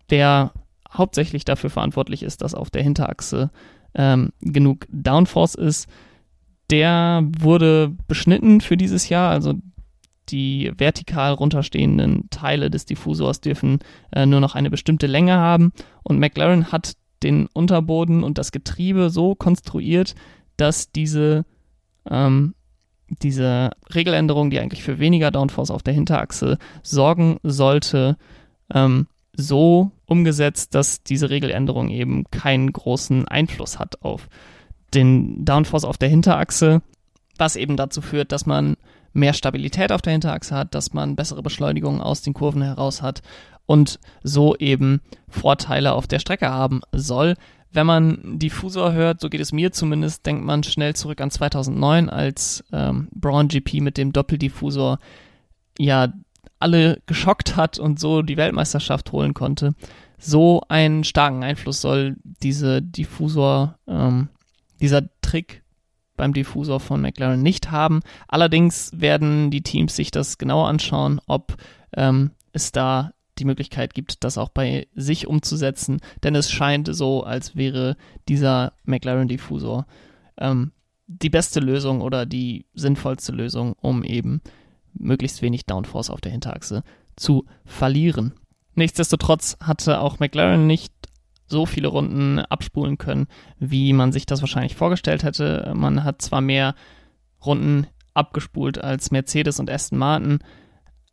der 0.10 0.52
hauptsächlich 0.92 1.46
dafür 1.46 1.70
verantwortlich 1.70 2.24
ist, 2.24 2.42
dass 2.42 2.54
auf 2.54 2.70
der 2.70 2.84
Hinterachse 2.84 3.52
ähm, 3.94 4.32
genug 4.42 4.86
Downforce 4.90 5.56
ist, 5.56 5.88
der 6.70 7.28
wurde 7.40 7.96
beschnitten 8.08 8.62
für 8.62 8.78
dieses 8.78 9.10
Jahr. 9.10 9.30
Also 9.30 9.54
die 10.30 10.72
vertikal 10.76 11.34
runterstehenden 11.34 12.30
Teile 12.30 12.70
des 12.70 12.86
Diffusors 12.86 13.42
dürfen 13.42 13.80
äh, 14.12 14.26
nur 14.26 14.40
noch 14.40 14.56
eine 14.56 14.70
bestimmte 14.70 15.08
Länge 15.08 15.36
haben. 15.36 15.72
Und 16.04 16.20
McLaren 16.20 16.72
hat 16.72 16.94
den 17.24 17.48
Unterboden 17.48 18.24
und 18.24 18.38
das 18.38 18.52
Getriebe 18.52 19.10
so 19.10 19.36
konstruiert, 19.36 20.16
dass 20.58 20.92
diese, 20.92 21.46
ähm, 22.10 22.56
diese 23.08 23.72
Regeländerung, 23.94 24.50
die 24.50 24.60
eigentlich 24.60 24.84
für 24.84 25.00
weniger 25.00 25.32
Downforce 25.32 25.72
auf 25.72 25.84
der 25.84 25.94
Hinterachse 25.94 26.58
sorgen 26.82 27.38
sollte, 27.44 28.18
ähm, 28.74 29.08
so 29.38 29.92
umgesetzt, 30.06 30.76
dass 30.76 31.04
diese 31.04 31.30
Regeländerung 31.30 31.90
eben 31.90 32.24
keinen 32.32 32.72
großen 32.72 33.28
Einfluss 33.28 33.80
hat 33.80 34.02
auf 34.02 34.28
den 34.94 35.44
Downforce 35.44 35.84
auf 35.84 35.98
der 35.98 36.10
Hinterachse, 36.10 36.82
was 37.38 37.56
eben 37.56 37.76
dazu 37.76 38.02
führt, 38.02 38.32
dass 38.32 38.46
man 38.46 38.78
mehr 39.14 39.34
Stabilität 39.34 39.92
auf 39.92 40.02
der 40.02 40.14
Hinterachse 40.14 40.56
hat, 40.56 40.76
dass 40.76 40.94
man 40.94 41.16
bessere 41.16 41.44
Beschleunigung 41.44 42.02
aus 42.02 42.22
den 42.22 42.34
Kurven 42.34 42.62
heraus 42.62 43.02
hat 43.02 43.22
und 43.66 44.00
so 44.24 44.56
eben 44.58 45.02
Vorteile 45.28 45.94
auf 45.94 46.08
der 46.08 46.20
Strecke 46.20 46.50
haben 46.50 46.82
soll 46.92 47.36
wenn 47.76 47.86
man 47.86 48.40
Diffusor 48.40 48.94
hört, 48.94 49.20
so 49.20 49.30
geht 49.30 49.42
es 49.42 49.52
mir 49.52 49.72
zumindest, 49.72 50.26
denkt 50.26 50.44
man 50.44 50.64
schnell 50.64 50.96
zurück 50.96 51.22
an 51.22 51.32
2009, 51.32 52.10
als 52.10 52.64
ähm, 52.72 53.10
Braun 53.12 53.48
GP 53.48 53.82
mit 53.82 53.98
dem 53.98 54.14
Doppeldiffusor 54.14 55.00
ja 55.78 56.14
alle 56.60 57.02
geschockt 57.06 57.56
hat 57.56 57.78
und 57.78 58.00
so 58.00 58.22
die 58.22 58.38
Weltmeisterschaft 58.38 59.12
holen 59.12 59.34
konnte. 59.34 59.74
So 60.18 60.64
einen 60.70 61.04
starken 61.04 61.44
Einfluss 61.44 61.82
soll 61.82 62.16
diese 62.24 62.82
Diffusor, 62.82 63.78
ähm, 63.88 64.30
dieser 64.80 65.04
Trick 65.22 65.64
beim 66.16 66.34
Diffusor 66.34 66.80
von 66.80 67.02
McLaren 67.02 67.42
nicht 67.42 67.72
haben. 67.72 68.00
Allerdings 68.28 68.92
werden 68.96 69.52
die 69.52 69.62
Teams 69.62 69.96
sich 69.96 70.12
das 70.12 70.38
genauer 70.38 70.68
anschauen, 70.68 71.20
ob 71.28 71.58
ähm, 71.96 72.32
es 72.54 72.72
da 72.72 73.12
die 73.38 73.46
Möglichkeit 73.46 73.94
gibt, 73.94 74.24
das 74.24 74.38
auch 74.38 74.50
bei 74.50 74.88
sich 74.96 75.28
umzusetzen, 75.28 76.00
denn 76.24 76.36
es 76.36 76.52
scheint 76.52 76.94
so, 76.94 77.24
als 77.24 77.56
wäre 77.56 77.98
dieser 78.28 78.74
McLaren-Diffusor 78.86 79.86
ähm, 80.38 80.72
die 81.08 81.30
beste 81.30 81.60
Lösung 81.60 82.02
oder 82.02 82.26
die 82.26 82.66
sinnvollste 82.74 83.32
Lösung, 83.32 83.74
um 83.82 84.04
eben 84.04 84.42
möglichst 84.94 85.42
wenig 85.42 85.66
Downforce 85.66 86.10
auf 86.10 86.22
der 86.22 86.32
Hinterachse 86.32 86.84
zu 87.16 87.46
verlieren. 87.66 88.34
Nichtsdestotrotz 88.74 89.58
hatte 89.62 90.00
auch 90.00 90.20
McLaren 90.20 90.68
nicht 90.68 90.94
so 91.48 91.66
viele 91.66 91.88
Runden 91.88 92.40
abspulen 92.40 92.98
können, 92.98 93.28
wie 93.60 93.94
man 93.94 94.12
sich 94.12 94.26
das 94.26 94.42
wahrscheinlich 94.42 94.76
vorgestellt 94.76 95.24
hätte. 95.24 95.72
Man 95.76 96.04
hat 96.04 96.22
zwar 96.22 96.42
mehr 96.42 96.76
Runden 97.46 97.88
abgespult 98.14 98.80
als 98.80 99.12
Mercedes 99.12 99.60
und 99.60 99.70
Aston 99.70 100.00
Martin, 100.00 100.40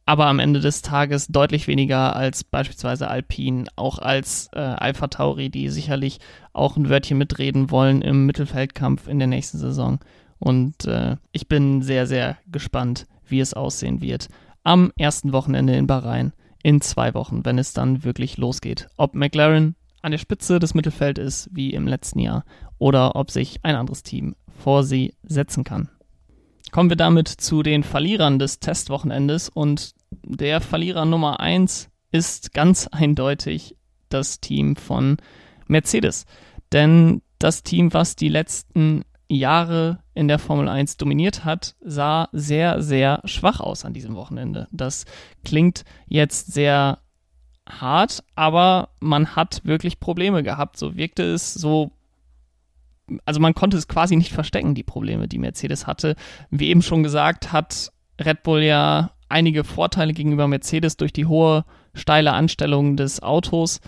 aber 0.04 0.26
am 0.26 0.38
Ende 0.38 0.60
des 0.60 0.82
Tages 0.82 1.28
deutlich 1.28 1.68
weniger 1.68 2.16
als 2.16 2.44
beispielsweise 2.44 3.08
Alpine, 3.08 3.64
auch 3.76 3.98
als 3.98 4.48
äh, 4.52 4.58
Alpha 4.58 5.06
Tauri, 5.08 5.50
die 5.50 5.68
sicherlich 5.68 6.18
auch 6.52 6.76
ein 6.76 6.88
Wörtchen 6.88 7.18
mitreden 7.18 7.70
wollen 7.70 8.02
im 8.02 8.26
Mittelfeldkampf 8.26 9.08
in 9.08 9.18
der 9.18 9.28
nächsten 9.28 9.58
Saison. 9.58 10.00
Und 10.38 10.86
äh, 10.86 11.16
ich 11.30 11.48
bin 11.48 11.82
sehr, 11.82 12.06
sehr 12.06 12.36
gespannt, 12.50 13.06
wie 13.26 13.40
es 13.40 13.54
aussehen 13.54 14.00
wird 14.00 14.28
am 14.64 14.92
ersten 14.96 15.32
Wochenende 15.32 15.74
in 15.74 15.86
Bahrain 15.86 16.32
in 16.62 16.80
zwei 16.80 17.14
Wochen, 17.14 17.44
wenn 17.44 17.58
es 17.58 17.72
dann 17.72 18.04
wirklich 18.04 18.36
losgeht. 18.36 18.88
Ob 18.96 19.14
McLaren 19.14 19.74
an 20.02 20.12
der 20.12 20.18
Spitze 20.18 20.58
des 20.58 20.74
Mittelfelds 20.74 21.20
ist, 21.20 21.48
wie 21.52 21.72
im 21.74 21.86
letzten 21.86 22.20
Jahr, 22.20 22.44
oder 22.78 23.16
ob 23.16 23.30
sich 23.30 23.64
ein 23.64 23.76
anderes 23.76 24.02
Team 24.02 24.34
vor 24.58 24.84
sie 24.84 25.14
setzen 25.22 25.64
kann. 25.64 25.88
Kommen 26.72 26.88
wir 26.88 26.96
damit 26.96 27.28
zu 27.28 27.62
den 27.62 27.82
Verlierern 27.82 28.38
des 28.38 28.58
Testwochenendes 28.58 29.50
und 29.50 29.94
der 30.11 30.62
Verlierer 30.62 31.04
Nummer 31.04 31.38
1 31.38 31.90
ist 32.12 32.54
ganz 32.54 32.87
eindeutig 32.87 33.76
das 34.08 34.40
Team 34.40 34.76
von 34.76 35.18
Mercedes. 35.66 36.24
Denn 36.72 37.20
das 37.38 37.62
Team, 37.62 37.92
was 37.92 38.16
die 38.16 38.30
letzten 38.30 39.04
Jahre 39.28 39.98
in 40.14 40.28
der 40.28 40.38
Formel 40.38 40.66
1 40.66 40.96
dominiert 40.96 41.44
hat, 41.44 41.76
sah 41.82 42.30
sehr, 42.32 42.80
sehr 42.80 43.20
schwach 43.26 43.61
aus 43.61 43.85
an 43.85 43.92
diesem 43.92 44.14
Wochenende. 44.14 44.66
Das 44.72 45.04
klingt 45.44 45.85
jetzt 46.06 46.54
sehr 46.54 47.00
hart, 47.68 48.24
aber 48.35 48.88
man 48.98 49.37
hat 49.37 49.61
wirklich 49.64 50.00
Probleme 50.00 50.42
gehabt. 50.42 50.78
So 50.78 50.96
wirkte 50.96 51.22
es, 51.22 51.52
so 51.52 51.92
also 53.25 53.40
man 53.40 53.55
konnte 53.55 53.77
es 53.77 53.88
quasi 53.88 54.16
nicht 54.16 54.33
verstecken, 54.33 54.75
die 54.75 54.83
Probleme, 54.83 55.29
die 55.29 55.38
Mercedes 55.38 55.87
hatte. 55.87 56.16
Wie 56.51 56.68
eben 56.68 56.83
schon 56.83 57.03
gesagt, 57.03 57.53
hat 57.53 57.92
Red 58.20 58.42
Bull 58.42 58.62
ja 58.62 59.12
einige 59.29 59.64
Vorteile 59.64 60.12
gegenüber 60.12 60.46
Mercedes 60.48 60.96
durch 60.96 61.12
die 61.12 61.27
hohe, 61.27 61.64
steile 61.94 62.33
Anstellung 62.33 62.96
des 62.96 63.22
Autos. 63.22 63.81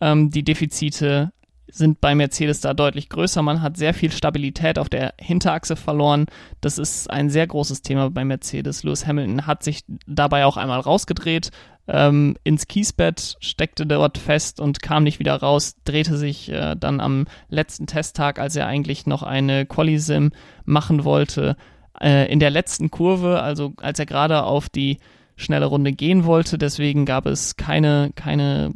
Ähm, 0.00 0.30
die 0.30 0.44
Defizite 0.44 1.32
sind 1.68 2.00
bei 2.00 2.14
Mercedes 2.14 2.60
da 2.60 2.74
deutlich 2.74 3.08
größer. 3.08 3.42
Man 3.42 3.60
hat 3.60 3.76
sehr 3.76 3.92
viel 3.92 4.12
Stabilität 4.12 4.78
auf 4.78 4.88
der 4.88 5.14
Hinterachse 5.18 5.76
verloren. 5.76 6.26
Das 6.60 6.78
ist 6.78 7.10
ein 7.10 7.28
sehr 7.28 7.46
großes 7.46 7.82
Thema 7.82 8.10
bei 8.10 8.24
Mercedes. 8.24 8.84
Lewis 8.84 9.06
Hamilton 9.06 9.46
hat 9.46 9.62
sich 9.62 9.82
dabei 10.06 10.46
auch 10.46 10.56
einmal 10.56 10.80
rausgedreht, 10.80 11.50
ähm, 11.88 12.36
ins 12.44 12.66
Kiesbett, 12.66 13.36
steckte 13.40 13.86
dort 13.86 14.18
fest 14.18 14.60
und 14.60 14.82
kam 14.82 15.04
nicht 15.04 15.18
wieder 15.18 15.36
raus, 15.36 15.76
drehte 15.84 16.16
sich 16.16 16.50
äh, 16.50 16.74
dann 16.76 17.00
am 17.00 17.26
letzten 17.48 17.86
Testtag, 17.86 18.38
als 18.38 18.56
er 18.56 18.66
eigentlich 18.66 19.06
noch 19.06 19.22
eine 19.22 19.66
Quali-Sim 19.66 20.32
machen 20.64 21.04
wollte, 21.04 21.56
äh, 22.00 22.30
in 22.30 22.40
der 22.40 22.50
letzten 22.50 22.90
Kurve, 22.90 23.40
also 23.40 23.72
als 23.76 23.98
er 23.98 24.06
gerade 24.06 24.42
auf 24.42 24.68
die 24.68 24.98
schnelle 25.36 25.66
Runde 25.66 25.92
gehen 25.92 26.24
wollte. 26.24 26.58
Deswegen 26.58 27.04
gab 27.04 27.26
es 27.26 27.56
keine, 27.56 28.10
keine 28.14 28.72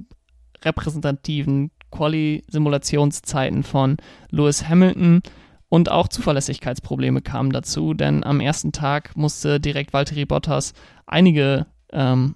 repräsentativen 0.62 1.70
Quali-Simulationszeiten 1.90 3.62
von 3.62 3.96
Lewis 4.30 4.68
Hamilton. 4.68 5.22
Und 5.68 5.88
auch 5.88 6.08
Zuverlässigkeitsprobleme 6.08 7.22
kamen 7.22 7.52
dazu, 7.52 7.94
denn 7.94 8.24
am 8.24 8.40
ersten 8.40 8.72
Tag 8.72 9.16
musste 9.16 9.60
direkt 9.60 9.92
Valtteri 9.92 10.24
Bottas 10.24 10.74
einige 11.06 11.66
ähm, 11.92 12.34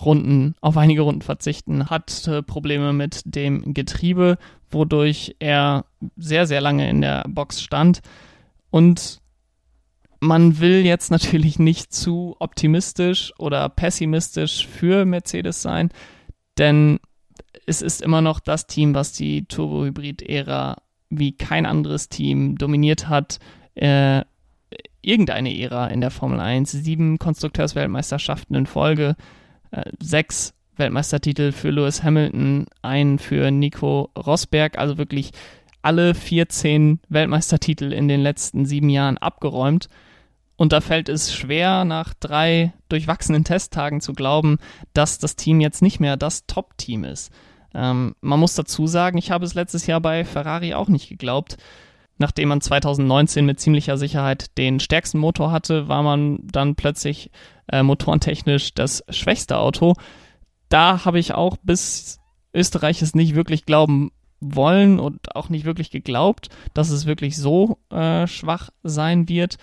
Runden, 0.00 0.54
auf 0.60 0.76
einige 0.76 1.02
Runden 1.02 1.22
verzichten, 1.22 1.88
hatte 1.88 2.42
Probleme 2.42 2.92
mit 2.92 3.22
dem 3.24 3.74
Getriebe, 3.74 4.38
wodurch 4.70 5.36
er 5.38 5.84
sehr, 6.16 6.46
sehr 6.46 6.60
lange 6.60 6.88
in 6.88 7.00
der 7.00 7.24
Box 7.28 7.62
stand. 7.62 8.00
Und 8.70 9.20
man 10.20 10.58
will 10.58 10.84
jetzt 10.84 11.10
natürlich 11.10 11.58
nicht 11.58 11.92
zu 11.92 12.34
optimistisch 12.38 13.32
oder 13.38 13.68
pessimistisch 13.68 14.66
für 14.66 15.04
Mercedes 15.04 15.62
sein, 15.62 15.90
denn 16.58 16.98
es 17.66 17.82
ist 17.82 18.02
immer 18.02 18.20
noch 18.20 18.40
das 18.40 18.66
Team, 18.66 18.94
was 18.94 19.12
die 19.12 19.44
Turbo-Hybrid-Ära 19.46 20.78
wie 21.10 21.32
kein 21.36 21.66
anderes 21.66 22.08
Team, 22.08 22.58
dominiert 22.58 23.08
hat 23.08 23.38
äh, 23.74 24.22
irgendeine 25.02 25.56
Ära 25.56 25.88
in 25.88 26.00
der 26.00 26.10
Formel 26.10 26.40
1. 26.40 26.72
Sieben 26.72 27.18
Konstrukteursweltmeisterschaften 27.18 28.56
in 28.56 28.66
Folge, 28.66 29.16
sechs 30.00 30.54
Weltmeistertitel 30.76 31.52
für 31.52 31.70
Lewis 31.70 32.02
Hamilton, 32.02 32.66
einen 32.82 33.18
für 33.18 33.50
Nico 33.50 34.10
Rosberg, 34.16 34.78
also 34.78 34.98
wirklich 34.98 35.30
alle 35.82 36.14
14 36.14 37.00
Weltmeistertitel 37.08 37.92
in 37.92 38.08
den 38.08 38.20
letzten 38.20 38.64
sieben 38.64 38.88
Jahren 38.88 39.18
abgeräumt. 39.18 39.88
Und 40.56 40.72
da 40.72 40.80
fällt 40.80 41.08
es 41.08 41.34
schwer, 41.34 41.84
nach 41.84 42.14
drei 42.14 42.72
durchwachsenen 42.88 43.44
Testtagen 43.44 44.00
zu 44.00 44.12
glauben, 44.12 44.58
dass 44.92 45.18
das 45.18 45.36
Team 45.36 45.60
jetzt 45.60 45.82
nicht 45.82 46.00
mehr 46.00 46.16
das 46.16 46.46
Top-Team 46.46 47.04
ist. 47.04 47.32
Ähm, 47.74 48.14
man 48.20 48.38
muss 48.38 48.54
dazu 48.54 48.86
sagen, 48.86 49.18
ich 49.18 49.30
habe 49.30 49.44
es 49.44 49.54
letztes 49.54 49.86
Jahr 49.86 50.00
bei 50.00 50.24
Ferrari 50.24 50.74
auch 50.74 50.88
nicht 50.88 51.08
geglaubt. 51.08 51.56
Nachdem 52.16 52.48
man 52.48 52.60
2019 52.60 53.44
mit 53.44 53.58
ziemlicher 53.58 53.98
Sicherheit 53.98 54.56
den 54.56 54.78
stärksten 54.78 55.18
Motor 55.18 55.50
hatte, 55.50 55.88
war 55.88 56.04
man 56.04 56.38
dann 56.44 56.76
plötzlich 56.76 57.30
äh, 57.70 57.82
motorentechnisch 57.82 58.74
das 58.74 59.04
schwächste 59.08 59.58
Auto. 59.58 59.94
Da 60.68 61.04
habe 61.04 61.18
ich 61.18 61.34
auch 61.34 61.56
bis 61.62 62.20
Österreich 62.52 63.02
es 63.02 63.14
nicht 63.14 63.34
wirklich 63.34 63.66
glauben 63.66 64.12
wollen 64.40 65.00
und 65.00 65.34
auch 65.34 65.48
nicht 65.48 65.64
wirklich 65.64 65.90
geglaubt, 65.90 66.48
dass 66.74 66.90
es 66.90 67.06
wirklich 67.06 67.36
so 67.36 67.78
äh, 67.90 68.26
schwach 68.26 68.70
sein 68.82 69.28
wird 69.28 69.56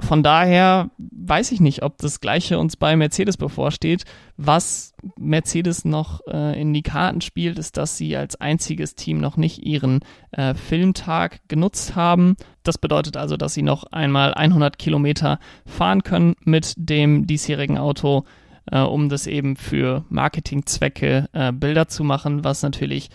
von 0.00 0.22
daher 0.22 0.90
weiß 0.98 1.52
ich 1.52 1.60
nicht, 1.60 1.82
ob 1.82 1.98
das 1.98 2.20
Gleiche 2.20 2.58
uns 2.58 2.76
bei 2.76 2.96
Mercedes 2.96 3.36
bevorsteht. 3.36 4.04
Was 4.36 4.94
Mercedes 5.18 5.84
noch 5.84 6.20
äh, 6.26 6.60
in 6.60 6.72
die 6.72 6.82
Karten 6.82 7.20
spielt, 7.20 7.58
ist, 7.58 7.76
dass 7.76 7.96
sie 7.96 8.16
als 8.16 8.40
einziges 8.40 8.94
Team 8.94 9.18
noch 9.18 9.36
nicht 9.36 9.64
ihren 9.64 10.00
äh, 10.32 10.54
Filmtag 10.54 11.40
genutzt 11.48 11.96
haben. 11.96 12.36
Das 12.62 12.78
bedeutet 12.78 13.16
also, 13.16 13.36
dass 13.36 13.54
sie 13.54 13.62
noch 13.62 13.84
einmal 13.84 14.34
100 14.34 14.78
Kilometer 14.78 15.38
fahren 15.66 16.02
können 16.02 16.34
mit 16.44 16.74
dem 16.76 17.26
diesjährigen 17.26 17.78
Auto, 17.78 18.24
äh, 18.70 18.80
um 18.80 19.08
das 19.08 19.26
eben 19.26 19.56
für 19.56 20.04
Marketingzwecke 20.08 21.28
äh, 21.32 21.52
Bilder 21.52 21.88
zu 21.88 22.04
machen, 22.04 22.44
was 22.44 22.62
natürlich 22.62 23.10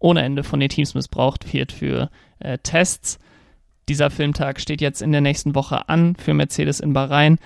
ohne 0.00 0.22
Ende 0.22 0.44
von 0.44 0.60
den 0.60 0.68
Teams 0.68 0.94
missbraucht 0.94 1.52
wird 1.52 1.72
für 1.72 2.10
äh, 2.38 2.58
Tests. 2.58 3.18
Dieser 3.88 4.10
Filmtag 4.10 4.60
steht 4.60 4.82
jetzt 4.82 5.00
in 5.00 5.12
der 5.12 5.22
nächsten 5.22 5.54
Woche 5.54 5.88
an 5.88 6.14
für 6.16 6.34
Mercedes 6.34 6.80
in 6.80 6.92
Bahrain. 6.92 7.38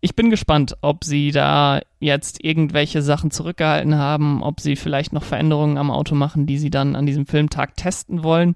Ich 0.00 0.14
bin 0.14 0.30
gespannt, 0.30 0.76
ob 0.80 1.04
sie 1.04 1.30
da 1.30 1.80
jetzt 1.98 2.42
irgendwelche 2.42 3.02
Sachen 3.02 3.30
zurückgehalten 3.30 3.96
haben, 3.96 4.42
ob 4.42 4.60
sie 4.60 4.76
vielleicht 4.76 5.12
noch 5.12 5.24
Veränderungen 5.24 5.76
am 5.76 5.90
Auto 5.90 6.14
machen, 6.14 6.46
die 6.46 6.58
sie 6.58 6.70
dann 6.70 6.96
an 6.96 7.04
diesem 7.04 7.26
Filmtag 7.26 7.76
testen 7.76 8.22
wollen. 8.22 8.54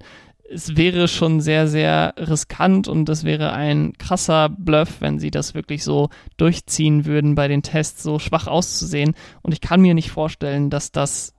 Es 0.49 0.77
wäre 0.77 1.07
schon 1.07 1.41
sehr, 1.41 1.67
sehr 1.67 2.13
riskant 2.17 2.87
und 2.87 3.09
es 3.09 3.23
wäre 3.23 3.53
ein 3.53 3.93
krasser 3.97 4.49
Bluff, 4.49 5.01
wenn 5.01 5.19
sie 5.19 5.31
das 5.31 5.53
wirklich 5.53 5.83
so 5.83 6.09
durchziehen 6.37 7.05
würden, 7.05 7.35
bei 7.35 7.47
den 7.47 7.61
Tests 7.61 8.03
so 8.03 8.19
schwach 8.19 8.47
auszusehen. 8.47 9.13
Und 9.41 9.51
ich 9.51 9.61
kann 9.61 9.81
mir 9.81 9.93
nicht 9.93 10.11
vorstellen, 10.11 10.69
dass 10.69 10.91
das, 10.91 11.33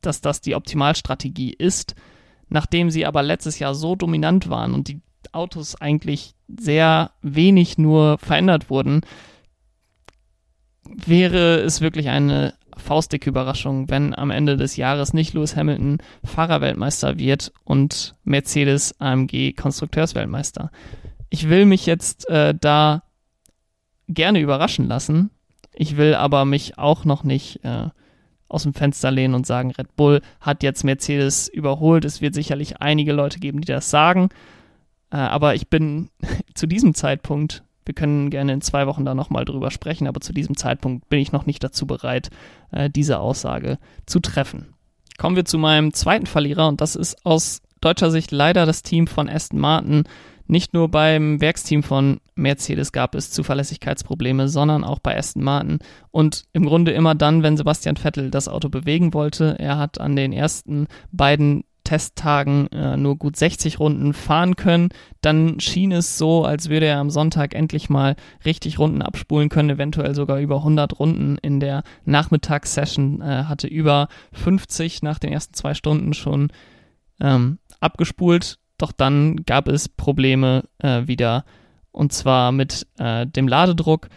dass 0.00 0.20
das 0.20 0.40
die 0.40 0.54
Optimalstrategie 0.54 1.52
ist. 1.52 1.94
Nachdem 2.48 2.90
sie 2.90 3.06
aber 3.06 3.22
letztes 3.22 3.58
Jahr 3.58 3.74
so 3.74 3.96
dominant 3.96 4.48
waren 4.50 4.74
und 4.74 4.88
die 4.88 5.00
Autos 5.34 5.80
eigentlich 5.80 6.34
sehr 6.48 7.12
wenig 7.22 7.78
nur 7.78 8.18
verändert 8.18 8.70
wurden, 8.70 9.02
wäre 10.84 11.60
es 11.60 11.80
wirklich 11.80 12.08
eine 12.08 12.54
faustdicke 12.76 13.30
Überraschung, 13.30 13.88
wenn 13.90 14.14
am 14.14 14.30
Ende 14.30 14.56
des 14.56 14.76
Jahres 14.76 15.12
nicht 15.12 15.34
Lewis 15.34 15.56
Hamilton 15.56 15.98
Fahrerweltmeister 16.24 17.18
wird 17.18 17.52
und 17.64 18.14
Mercedes 18.24 18.98
AMG 19.00 19.52
Konstrukteursweltmeister. 19.54 20.70
Ich 21.30 21.48
will 21.48 21.66
mich 21.66 21.86
jetzt 21.86 22.28
äh, 22.28 22.54
da 22.58 23.04
gerne 24.08 24.40
überraschen 24.40 24.88
lassen. 24.88 25.30
Ich 25.74 25.96
will 25.96 26.14
aber 26.14 26.44
mich 26.44 26.78
auch 26.78 27.04
noch 27.04 27.24
nicht 27.24 27.64
äh, 27.64 27.88
aus 28.48 28.64
dem 28.64 28.74
Fenster 28.74 29.10
lehnen 29.10 29.34
und 29.34 29.46
sagen, 29.46 29.70
Red 29.70 29.96
Bull 29.96 30.20
hat 30.40 30.62
jetzt 30.62 30.84
Mercedes 30.84 31.48
überholt. 31.48 32.04
Es 32.04 32.20
wird 32.20 32.34
sicherlich 32.34 32.80
einige 32.80 33.12
Leute 33.12 33.38
geben, 33.38 33.60
die 33.60 33.72
das 33.72 33.90
sagen. 33.90 34.28
Äh, 35.12 35.16
aber 35.16 35.54
ich 35.54 35.68
bin 35.68 36.08
zu 36.54 36.66
diesem 36.66 36.94
Zeitpunkt, 36.94 37.62
wir 37.84 37.94
können 37.94 38.30
gerne 38.30 38.52
in 38.52 38.60
zwei 38.60 38.86
Wochen 38.86 39.04
da 39.04 39.14
nochmal 39.14 39.44
drüber 39.44 39.70
sprechen, 39.70 40.06
aber 40.06 40.20
zu 40.20 40.32
diesem 40.32 40.56
Zeitpunkt 40.56 41.08
bin 41.08 41.20
ich 41.20 41.32
noch 41.32 41.46
nicht 41.46 41.62
dazu 41.62 41.86
bereit, 41.86 42.30
äh, 42.70 42.88
diese 42.88 43.18
Aussage 43.18 43.78
zu 44.06 44.20
treffen. 44.20 44.74
Kommen 45.18 45.36
wir 45.36 45.44
zu 45.44 45.58
meinem 45.58 45.92
zweiten 45.92 46.26
Verlierer 46.26 46.68
und 46.68 46.80
das 46.80 46.96
ist 46.96 47.26
aus 47.26 47.60
deutscher 47.80 48.10
Sicht 48.10 48.30
leider 48.30 48.66
das 48.66 48.82
Team 48.82 49.06
von 49.06 49.28
Aston 49.28 49.58
Martin. 49.58 50.04
Nicht 50.46 50.74
nur 50.74 50.90
beim 50.90 51.40
Werksteam 51.40 51.82
von 51.82 52.20
Mercedes 52.34 52.92
gab 52.92 53.14
es 53.14 53.30
Zuverlässigkeitsprobleme, 53.30 54.48
sondern 54.48 54.84
auch 54.84 54.98
bei 54.98 55.16
Aston 55.16 55.42
Martin. 55.42 55.78
Und 56.10 56.44
im 56.52 56.66
Grunde 56.66 56.92
immer 56.92 57.14
dann, 57.14 57.42
wenn 57.42 57.56
Sebastian 57.56 57.96
Vettel 57.96 58.30
das 58.30 58.48
Auto 58.48 58.68
bewegen 58.68 59.14
wollte. 59.14 59.56
Er 59.58 59.78
hat 59.78 60.00
an 60.00 60.16
den 60.16 60.32
ersten 60.32 60.88
beiden 61.10 61.64
Testtagen 61.84 62.68
äh, 62.72 62.96
nur 62.96 63.16
gut 63.16 63.36
60 63.36 63.78
Runden 63.80 64.14
fahren 64.14 64.56
können. 64.56 64.90
Dann 65.20 65.60
schien 65.60 65.92
es 65.92 66.18
so, 66.18 66.44
als 66.44 66.68
würde 66.68 66.86
er 66.86 66.98
am 66.98 67.10
Sonntag 67.10 67.54
endlich 67.54 67.90
mal 67.90 68.16
richtig 68.44 68.78
Runden 68.78 69.02
abspulen 69.02 69.48
können, 69.48 69.70
eventuell 69.70 70.14
sogar 70.14 70.38
über 70.38 70.56
100 70.56 70.98
Runden 70.98 71.38
in 71.38 71.60
der 71.60 71.82
Nachmittagssession. 72.04 73.20
Äh, 73.20 73.44
hatte 73.44 73.66
über 73.66 74.08
50 74.32 75.02
nach 75.02 75.18
den 75.18 75.32
ersten 75.32 75.54
zwei 75.54 75.74
Stunden 75.74 76.14
schon 76.14 76.52
ähm, 77.20 77.58
abgespult. 77.80 78.58
Doch 78.78 78.92
dann 78.92 79.36
gab 79.44 79.68
es 79.68 79.88
Probleme 79.88 80.64
äh, 80.78 81.06
wieder 81.06 81.44
und 81.92 82.12
zwar 82.12 82.52
mit 82.52 82.86
äh, 82.98 83.26
dem 83.26 83.46
Ladedruck. 83.46 84.08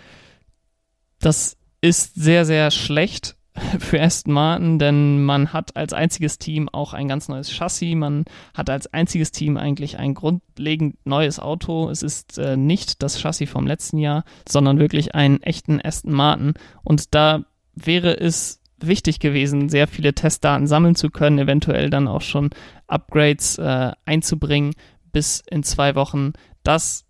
Das 1.19 1.57
ist 1.81 2.15
sehr, 2.15 2.45
sehr 2.45 2.71
schlecht 2.71 3.34
für 3.79 4.01
Aston 4.01 4.33
Martin, 4.33 4.79
denn 4.79 5.23
man 5.23 5.53
hat 5.53 5.75
als 5.75 5.93
einziges 5.93 6.37
Team 6.37 6.67
auch 6.69 6.93
ein 6.93 7.07
ganz 7.07 7.29
neues 7.29 7.51
Chassis, 7.51 7.95
man 7.95 8.25
hat 8.53 8.69
als 8.69 8.91
einziges 8.93 9.31
Team 9.31 9.57
eigentlich 9.57 9.97
ein 9.97 10.13
grundlegend 10.13 10.97
neues 11.05 11.39
Auto. 11.39 11.89
Es 11.89 12.03
ist 12.03 12.37
äh, 12.37 12.57
nicht 12.57 13.01
das 13.01 13.19
Chassis 13.19 13.49
vom 13.49 13.65
letzten 13.65 13.97
Jahr, 13.97 14.23
sondern 14.47 14.79
wirklich 14.79 15.15
einen 15.15 15.41
echten 15.41 15.79
Aston 15.81 16.11
Martin. 16.11 16.53
Und 16.83 17.15
da 17.15 17.45
wäre 17.73 18.19
es 18.19 18.61
wichtig 18.79 19.19
gewesen, 19.19 19.69
sehr 19.69 19.87
viele 19.87 20.13
Testdaten 20.13 20.67
sammeln 20.67 20.95
zu 20.95 21.09
können, 21.09 21.39
eventuell 21.39 21.89
dann 21.89 22.07
auch 22.07 22.21
schon 22.21 22.49
Upgrades 22.87 23.57
äh, 23.57 23.91
einzubringen 24.05 24.73
bis 25.13 25.41
in 25.49 25.63
zwei 25.63 25.95
Wochen. 25.95 26.33
Das 26.63 27.05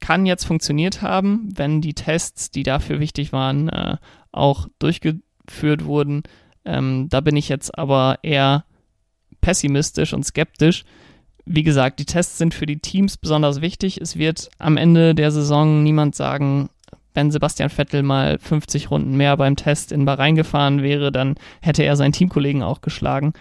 kann 0.00 0.26
jetzt 0.26 0.44
funktioniert 0.44 1.00
haben, 1.00 1.48
wenn 1.54 1.80
die 1.80 1.94
Tests, 1.94 2.50
die 2.50 2.62
dafür 2.62 3.00
wichtig 3.00 3.32
waren, 3.32 3.68
äh, 3.68 3.96
auch 4.32 4.68
durchgeführt 4.78 5.22
geführt 5.46 5.84
wurden. 5.84 6.22
Ähm, 6.64 7.08
da 7.08 7.20
bin 7.20 7.36
ich 7.36 7.48
jetzt 7.48 7.76
aber 7.78 8.18
eher 8.22 8.64
pessimistisch 9.40 10.12
und 10.12 10.24
skeptisch. 10.24 10.84
Wie 11.44 11.64
gesagt, 11.64 11.98
die 11.98 12.04
Tests 12.04 12.38
sind 12.38 12.54
für 12.54 12.66
die 12.66 12.78
Teams 12.78 13.16
besonders 13.16 13.60
wichtig. 13.60 14.00
Es 14.00 14.16
wird 14.16 14.48
am 14.58 14.76
Ende 14.76 15.14
der 15.14 15.32
Saison 15.32 15.82
niemand 15.82 16.14
sagen, 16.14 16.70
wenn 17.14 17.30
Sebastian 17.30 17.68
Vettel 17.68 18.02
mal 18.02 18.38
50 18.38 18.90
Runden 18.90 19.16
mehr 19.16 19.36
beim 19.36 19.56
Test 19.56 19.92
in 19.92 20.04
Bahrain 20.04 20.34
gefahren 20.34 20.82
wäre, 20.82 21.12
dann 21.12 21.34
hätte 21.60 21.82
er 21.82 21.96
seinen 21.96 22.12
Teamkollegen 22.12 22.62
auch 22.62 22.80
geschlagen. 22.80 23.32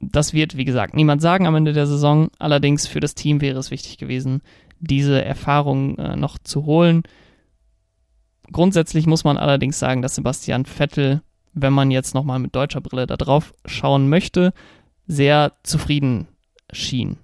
Das 0.00 0.32
wird, 0.32 0.56
wie 0.56 0.64
gesagt, 0.64 0.94
niemand 0.94 1.22
sagen 1.22 1.46
am 1.46 1.54
Ende 1.54 1.72
der 1.72 1.86
Saison. 1.86 2.30
Allerdings 2.38 2.86
für 2.86 3.00
das 3.00 3.14
Team 3.14 3.40
wäre 3.40 3.58
es 3.58 3.70
wichtig 3.70 3.98
gewesen, 3.98 4.42
diese 4.80 5.24
Erfahrung 5.24 5.98
äh, 5.98 6.16
noch 6.16 6.38
zu 6.38 6.64
holen. 6.64 7.02
Grundsätzlich 8.52 9.06
muss 9.06 9.24
man 9.24 9.36
allerdings 9.36 9.78
sagen, 9.78 10.02
dass 10.02 10.14
Sebastian 10.14 10.64
Vettel, 10.64 11.22
wenn 11.52 11.72
man 11.72 11.90
jetzt 11.90 12.14
nochmal 12.14 12.38
mit 12.38 12.54
deutscher 12.54 12.80
Brille 12.80 13.06
da 13.06 13.16
drauf 13.16 13.54
schauen 13.64 14.08
möchte, 14.08 14.52
sehr 15.06 15.52
zufrieden 15.62 16.28
schien 16.72 17.18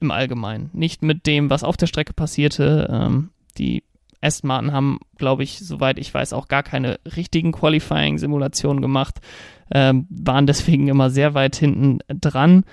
im 0.00 0.10
Allgemeinen. 0.10 0.70
Nicht 0.72 1.02
mit 1.02 1.26
dem, 1.26 1.50
was 1.50 1.64
auf 1.64 1.76
der 1.76 1.86
Strecke 1.86 2.12
passierte. 2.12 2.88
Ähm, 2.90 3.30
die 3.58 3.82
Aston 4.20 4.48
Martin 4.48 4.72
haben, 4.72 4.98
glaube 5.16 5.42
ich, 5.42 5.58
soweit 5.58 5.98
ich 5.98 6.12
weiß, 6.12 6.32
auch 6.32 6.48
gar 6.48 6.62
keine 6.62 6.98
richtigen 7.16 7.52
Qualifying-Simulationen 7.52 8.82
gemacht, 8.82 9.18
ähm, 9.70 10.06
waren 10.10 10.46
deswegen 10.46 10.88
immer 10.88 11.10
sehr 11.10 11.34
weit 11.34 11.56
hinten 11.56 11.98
dran. 12.08 12.64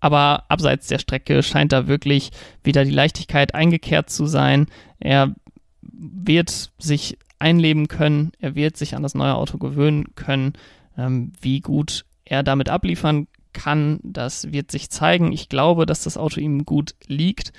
Aber 0.00 0.44
abseits 0.48 0.88
der 0.88 0.98
Strecke 0.98 1.42
scheint 1.42 1.72
da 1.72 1.86
wirklich 1.86 2.30
wieder 2.64 2.84
die 2.84 2.90
Leichtigkeit 2.90 3.54
eingekehrt 3.54 4.10
zu 4.10 4.26
sein. 4.26 4.66
Er 4.98 5.34
wird 5.80 6.72
sich 6.78 7.18
einleben 7.42 7.88
können. 7.88 8.32
Er 8.38 8.54
wird 8.54 8.76
sich 8.76 8.94
an 8.94 9.02
das 9.02 9.14
neue 9.14 9.34
Auto 9.34 9.58
gewöhnen 9.58 10.14
können. 10.14 10.54
Ähm, 10.96 11.32
wie 11.40 11.60
gut 11.60 12.04
er 12.24 12.42
damit 12.42 12.68
abliefern 12.68 13.26
kann, 13.52 14.00
das 14.02 14.52
wird 14.52 14.70
sich 14.70 14.90
zeigen. 14.90 15.32
Ich 15.32 15.48
glaube, 15.48 15.84
dass 15.84 16.04
das 16.04 16.16
Auto 16.16 16.40
ihm 16.40 16.64
gut 16.64 16.94
liegt. 17.06 17.52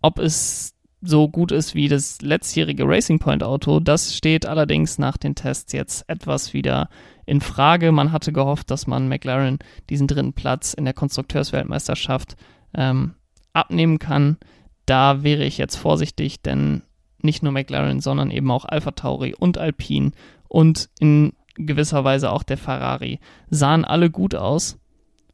Ob 0.00 0.18
es 0.18 0.74
so 1.00 1.28
gut 1.28 1.52
ist 1.52 1.74
wie 1.74 1.88
das 1.88 2.22
letztjährige 2.22 2.84
Racing 2.84 3.20
Point 3.20 3.44
Auto. 3.44 3.78
Das 3.78 4.16
steht 4.16 4.46
allerdings 4.46 4.98
nach 4.98 5.16
den 5.16 5.34
Tests 5.34 5.72
jetzt 5.72 6.08
etwas 6.08 6.52
wieder 6.54 6.88
in 7.24 7.40
Frage. 7.40 7.92
Man 7.92 8.10
hatte 8.10 8.32
gehofft, 8.32 8.70
dass 8.70 8.86
man 8.86 9.08
McLaren 9.08 9.58
diesen 9.90 10.08
dritten 10.08 10.32
Platz 10.32 10.74
in 10.74 10.84
der 10.84 10.94
Konstrukteursweltmeisterschaft 10.94 12.36
ähm, 12.74 13.14
abnehmen 13.52 13.98
kann. 13.98 14.38
Da 14.86 15.22
wäre 15.22 15.44
ich 15.44 15.58
jetzt 15.58 15.76
vorsichtig, 15.76 16.42
denn 16.42 16.82
nicht 17.22 17.42
nur 17.42 17.52
McLaren, 17.52 18.00
sondern 18.00 18.30
eben 18.30 18.50
auch 18.50 18.64
Alpha 18.64 18.92
Tauri 18.92 19.34
und 19.34 19.58
Alpine 19.58 20.12
und 20.48 20.88
in 21.00 21.32
gewisser 21.56 22.04
Weise 22.04 22.32
auch 22.32 22.42
der 22.42 22.58
Ferrari 22.58 23.18
sahen 23.50 23.84
alle 23.84 24.10
gut 24.10 24.34
aus. 24.34 24.78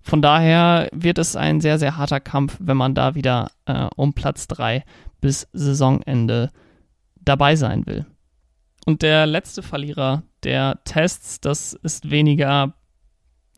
Von 0.01 0.21
daher 0.21 0.89
wird 0.93 1.19
es 1.19 1.37
ein 1.37 1.61
sehr, 1.61 1.79
sehr 1.79 1.97
harter 1.97 2.21
Kampf, 2.21 2.59
wenn 2.61 2.77
man 2.77 2.95
da 2.95 3.15
wieder 3.15 3.51
äh, 3.67 3.87
um 3.97 4.13
Platz 4.13 4.47
3 4.49 4.85
bis 5.21 5.49
Saisonende 5.53 6.51
dabei 7.21 7.57
sein 7.57 7.87
will. 7.87 8.07
Und 8.85 9.01
der 9.01 9.27
letzte 9.27 9.63
Verlierer 9.63 10.23
der 10.43 10.81
Tests, 10.85 11.41
das 11.41 11.73
ist 11.73 12.11
weniger 12.11 12.75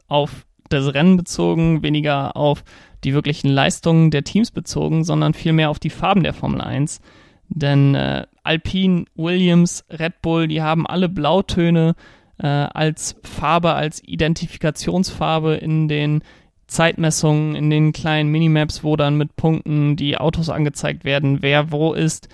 auf 0.06 0.46
das 0.68 0.94
Rennen 0.94 1.16
bezogen, 1.16 1.82
weniger 1.82 2.36
auf 2.36 2.62
die 3.02 3.12
wirklichen 3.12 3.48
Leistungen 3.48 4.10
der 4.10 4.24
Teams 4.24 4.50
bezogen, 4.50 5.04
sondern 5.04 5.34
vielmehr 5.34 5.70
auf 5.70 5.78
die 5.78 5.90
Farben 5.90 6.22
der 6.22 6.32
Formel 6.32 6.60
1. 6.60 7.00
Denn 7.48 7.94
äh, 7.94 8.26
Alpine, 8.42 9.06
Williams, 9.14 9.84
Red 9.90 10.20
Bull, 10.22 10.48
die 10.48 10.62
haben 10.62 10.86
alle 10.86 11.08
Blautöne 11.08 11.94
äh, 12.38 12.46
als 12.46 13.16
Farbe, 13.22 13.74
als 13.74 14.02
Identifikationsfarbe 14.04 15.54
in 15.54 15.88
den 15.88 16.22
Zeitmessungen, 16.66 17.54
in 17.54 17.70
den 17.70 17.92
kleinen 17.92 18.30
Minimaps, 18.30 18.82
wo 18.82 18.96
dann 18.96 19.16
mit 19.16 19.36
Punkten 19.36 19.96
die 19.96 20.18
Autos 20.18 20.50
angezeigt 20.50 21.04
werden, 21.04 21.42
wer 21.42 21.70
wo 21.70 21.92
ist. 21.92 22.28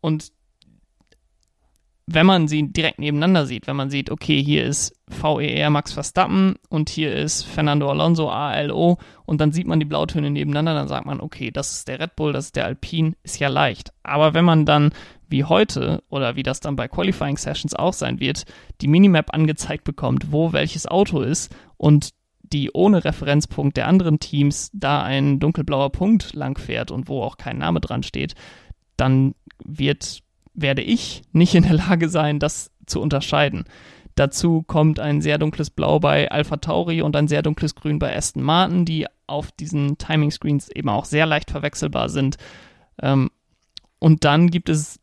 Und 0.00 0.32
wenn 2.10 2.24
man 2.24 2.48
sie 2.48 2.72
direkt 2.72 2.98
nebeneinander 2.98 3.44
sieht, 3.44 3.66
wenn 3.66 3.76
man 3.76 3.90
sieht, 3.90 4.10
okay, 4.10 4.42
hier 4.42 4.64
ist 4.64 4.94
VER 5.08 5.68
Max 5.68 5.92
Verstappen 5.92 6.56
und 6.70 6.88
hier 6.88 7.14
ist 7.14 7.42
Fernando 7.42 7.90
Alonso 7.90 8.30
ALO 8.30 8.96
und 9.26 9.42
dann 9.42 9.52
sieht 9.52 9.66
man 9.66 9.78
die 9.78 9.84
Blautöne 9.84 10.30
nebeneinander, 10.30 10.72
dann 10.72 10.88
sagt 10.88 11.04
man, 11.04 11.20
okay, 11.20 11.50
das 11.50 11.72
ist 11.72 11.88
der 11.88 12.00
Red 12.00 12.16
Bull, 12.16 12.32
das 12.32 12.46
ist 12.46 12.56
der 12.56 12.64
Alpine, 12.64 13.12
ist 13.24 13.38
ja 13.40 13.48
leicht. 13.48 13.92
Aber 14.04 14.32
wenn 14.32 14.46
man 14.46 14.64
dann 14.64 14.92
wie 15.28 15.44
heute 15.44 16.02
oder 16.08 16.34
wie 16.34 16.42
das 16.42 16.60
dann 16.60 16.76
bei 16.76 16.88
Qualifying 16.88 17.36
Sessions 17.36 17.74
auch 17.74 17.92
sein 17.92 18.20
wird, 18.20 18.44
die 18.80 18.88
Minimap 18.88 19.34
angezeigt 19.34 19.84
bekommt, 19.84 20.32
wo 20.32 20.54
welches 20.54 20.86
Auto 20.86 21.20
ist 21.20 21.54
und 21.76 22.14
die 22.42 22.70
ohne 22.72 23.04
Referenzpunkt 23.04 23.76
der 23.76 23.86
anderen 23.86 24.18
Teams 24.18 24.70
da 24.72 25.02
ein 25.02 25.40
dunkelblauer 25.40 25.92
Punkt 25.92 26.32
lang 26.32 26.58
fährt 26.58 26.90
und 26.90 27.08
wo 27.08 27.22
auch 27.22 27.36
kein 27.36 27.58
Name 27.58 27.80
dran 27.80 28.02
steht, 28.02 28.34
dann 28.96 29.34
wird 29.62 30.22
werde 30.60 30.82
ich 30.82 31.22
nicht 31.32 31.54
in 31.54 31.62
der 31.62 31.74
Lage 31.74 32.08
sein, 32.08 32.38
das 32.38 32.70
zu 32.86 33.00
unterscheiden. 33.00 33.64
Dazu 34.14 34.62
kommt 34.62 34.98
ein 34.98 35.20
sehr 35.20 35.38
dunkles 35.38 35.70
Blau 35.70 36.00
bei 36.00 36.30
Alpha 36.30 36.56
Tauri 36.56 37.02
und 37.02 37.14
ein 37.14 37.28
sehr 37.28 37.42
dunkles 37.42 37.76
Grün 37.76 38.00
bei 38.00 38.16
Aston 38.16 38.42
Martin, 38.42 38.84
die 38.84 39.06
auf 39.28 39.52
diesen 39.52 39.96
Timing 39.98 40.32
Screens 40.32 40.68
eben 40.70 40.88
auch 40.88 41.04
sehr 41.04 41.24
leicht 41.24 41.50
verwechselbar 41.50 42.08
sind. 42.08 42.36
Ähm, 43.00 43.30
und 44.00 44.24
dann 44.24 44.50
gibt 44.50 44.70
es 44.70 44.98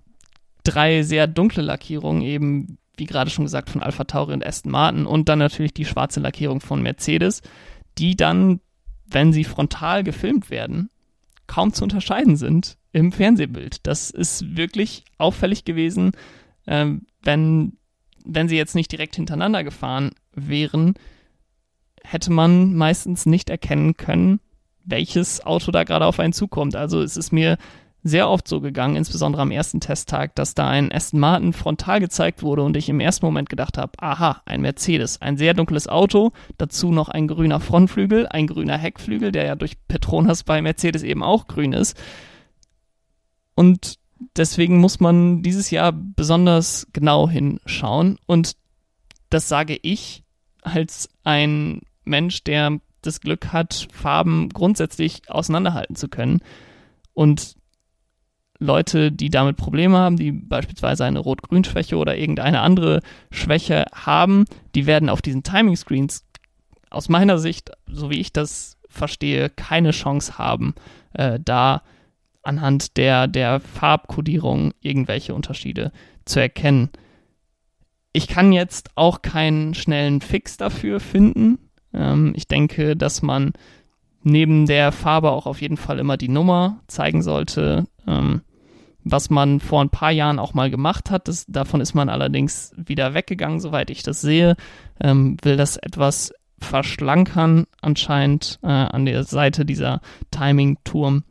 drei 0.63 1.03
sehr 1.03 1.27
dunkle 1.27 1.63
Lackierungen, 1.63 2.23
eben 2.23 2.77
wie 2.97 3.05
gerade 3.05 3.29
schon 3.29 3.45
gesagt 3.45 3.69
von 3.69 3.81
Alpha 3.81 4.03
Tauri 4.03 4.33
und 4.33 4.45
Aston 4.45 4.71
Martin 4.71 5.05
und 5.05 5.29
dann 5.29 5.39
natürlich 5.39 5.73
die 5.73 5.85
schwarze 5.85 6.19
Lackierung 6.19 6.59
von 6.59 6.81
Mercedes, 6.81 7.41
die 7.97 8.15
dann, 8.15 8.59
wenn 9.05 9.31
sie 9.31 9.43
frontal 9.43 10.03
gefilmt 10.03 10.49
werden, 10.49 10.89
kaum 11.47 11.73
zu 11.73 11.83
unterscheiden 11.83 12.37
sind 12.37 12.77
im 12.91 13.11
Fernsehbild. 13.11 13.85
Das 13.87 14.09
ist 14.09 14.55
wirklich 14.55 15.03
auffällig 15.17 15.65
gewesen, 15.65 16.11
ähm, 16.67 17.05
wenn, 17.23 17.77
wenn 18.23 18.47
sie 18.47 18.57
jetzt 18.57 18.75
nicht 18.75 18.91
direkt 18.91 19.15
hintereinander 19.15 19.63
gefahren 19.63 20.11
wären, 20.33 20.95
hätte 22.03 22.31
man 22.31 22.73
meistens 22.75 23.25
nicht 23.25 23.49
erkennen 23.49 23.97
können, 23.97 24.39
welches 24.83 25.45
Auto 25.45 25.71
da 25.71 25.83
gerade 25.83 26.05
auf 26.05 26.19
einen 26.19 26.33
zukommt. 26.33 26.75
Also 26.75 27.01
es 27.01 27.17
ist 27.17 27.31
mir 27.31 27.57
sehr 28.07 28.29
oft 28.29 28.47
so 28.47 28.61
gegangen, 28.61 28.95
insbesondere 28.95 29.41
am 29.41 29.49
ersten 29.49 29.79
Testtag, 29.79 30.35
dass 30.35 30.53
da 30.53 30.69
ein 30.69 30.91
Aston 30.91 31.19
Martin 31.19 31.53
frontal 31.53 31.99
gezeigt 31.99 32.43
wurde 32.43 32.61
und 32.61 32.77
ich 32.77 32.87
im 32.87 32.99
ersten 32.99 33.25
Moment 33.25 33.49
gedacht 33.49 33.79
habe, 33.79 33.93
aha, 33.97 34.43
ein 34.45 34.61
Mercedes, 34.61 35.23
ein 35.23 35.37
sehr 35.37 35.55
dunkles 35.55 35.87
Auto, 35.87 36.31
dazu 36.59 36.91
noch 36.91 37.09
ein 37.09 37.27
grüner 37.27 37.59
Frontflügel, 37.59 38.27
ein 38.27 38.45
grüner 38.45 38.77
Heckflügel, 38.77 39.31
der 39.31 39.45
ja 39.45 39.55
durch 39.55 39.75
Petronas 39.87 40.43
bei 40.43 40.61
Mercedes 40.61 41.01
eben 41.01 41.23
auch 41.23 41.47
grün 41.47 41.73
ist. 41.73 41.97
Und 43.55 43.97
deswegen 44.37 44.77
muss 44.77 44.99
man 44.99 45.41
dieses 45.41 45.71
Jahr 45.71 45.91
besonders 45.91 46.85
genau 46.93 47.27
hinschauen. 47.27 48.19
Und 48.27 48.55
das 49.31 49.49
sage 49.49 49.79
ich 49.81 50.23
als 50.61 51.09
ein 51.23 51.81
Mensch, 52.03 52.43
der 52.43 52.79
das 53.01 53.19
Glück 53.19 53.51
hat, 53.51 53.87
Farben 53.91 54.49
grundsätzlich 54.49 55.27
auseinanderhalten 55.27 55.95
zu 55.95 56.07
können. 56.07 56.41
Und 57.15 57.55
Leute, 58.65 59.11
die 59.11 59.29
damit 59.29 59.57
Probleme 59.57 59.97
haben, 59.97 60.17
die 60.17 60.31
beispielsweise 60.31 61.05
eine 61.05 61.19
Rot-Grün-Schwäche 61.19 61.97
oder 61.97 62.17
irgendeine 62.17 62.61
andere 62.61 63.01
Schwäche 63.31 63.85
haben, 63.93 64.45
die 64.75 64.85
werden 64.85 65.09
auf 65.09 65.21
diesen 65.21 65.43
Timing-Screens 65.43 66.25
aus 66.89 67.09
meiner 67.09 67.37
Sicht, 67.37 67.71
so 67.87 68.09
wie 68.09 68.19
ich 68.19 68.33
das 68.33 68.77
verstehe, 68.87 69.49
keine 69.49 69.91
Chance 69.91 70.37
haben, 70.37 70.75
äh, 71.13 71.39
da 71.43 71.81
anhand 72.43 72.97
der, 72.97 73.27
der 73.27 73.59
Farbkodierung 73.59 74.73
irgendwelche 74.81 75.33
Unterschiede 75.33 75.91
zu 76.25 76.39
erkennen. 76.39 76.89
Ich 78.13 78.27
kann 78.27 78.53
jetzt 78.53 78.91
auch 78.95 79.21
keinen 79.21 79.73
schnellen 79.73 80.21
Fix 80.21 80.57
dafür 80.57 80.99
finden. 80.99 81.59
Ähm, 81.93 82.33
ich 82.35 82.47
denke, 82.47 82.95
dass 82.95 83.21
man 83.21 83.53
neben 84.23 84.65
der 84.65 84.91
Farbe 84.91 85.31
auch 85.31 85.45
auf 85.45 85.61
jeden 85.61 85.77
Fall 85.77 85.99
immer 85.99 86.17
die 86.17 86.29
Nummer 86.29 86.81
zeigen 86.87 87.21
sollte, 87.21 87.85
ähm, 88.07 88.41
was 89.05 89.29
man 89.29 89.59
vor 89.59 89.81
ein 89.81 89.91
paar 89.91 90.11
Jahren 90.11 90.39
auch 90.39 90.53
mal 90.53 90.69
gemacht 90.69 91.11
hat. 91.11 91.27
Das, 91.27 91.45
davon 91.45 91.79
ist 91.79 91.93
man 91.93 92.09
allerdings 92.09 92.73
wieder 92.75 93.13
weggegangen, 93.13 93.59
soweit 93.59 93.91
ich 93.91 94.03
das 94.03 94.19
sehe. 94.19 94.57
Ähm, 94.99 95.37
will 95.43 95.55
das 95.55 95.77
etwas 95.77 96.33
verschlankern 96.59 97.67
anscheinend 97.81 98.59
äh, 98.63 98.67
an 98.67 99.05
der 99.05 99.23
Seite 99.23 99.63
dieser 99.63 100.01
Timing-Turm. 100.31 101.23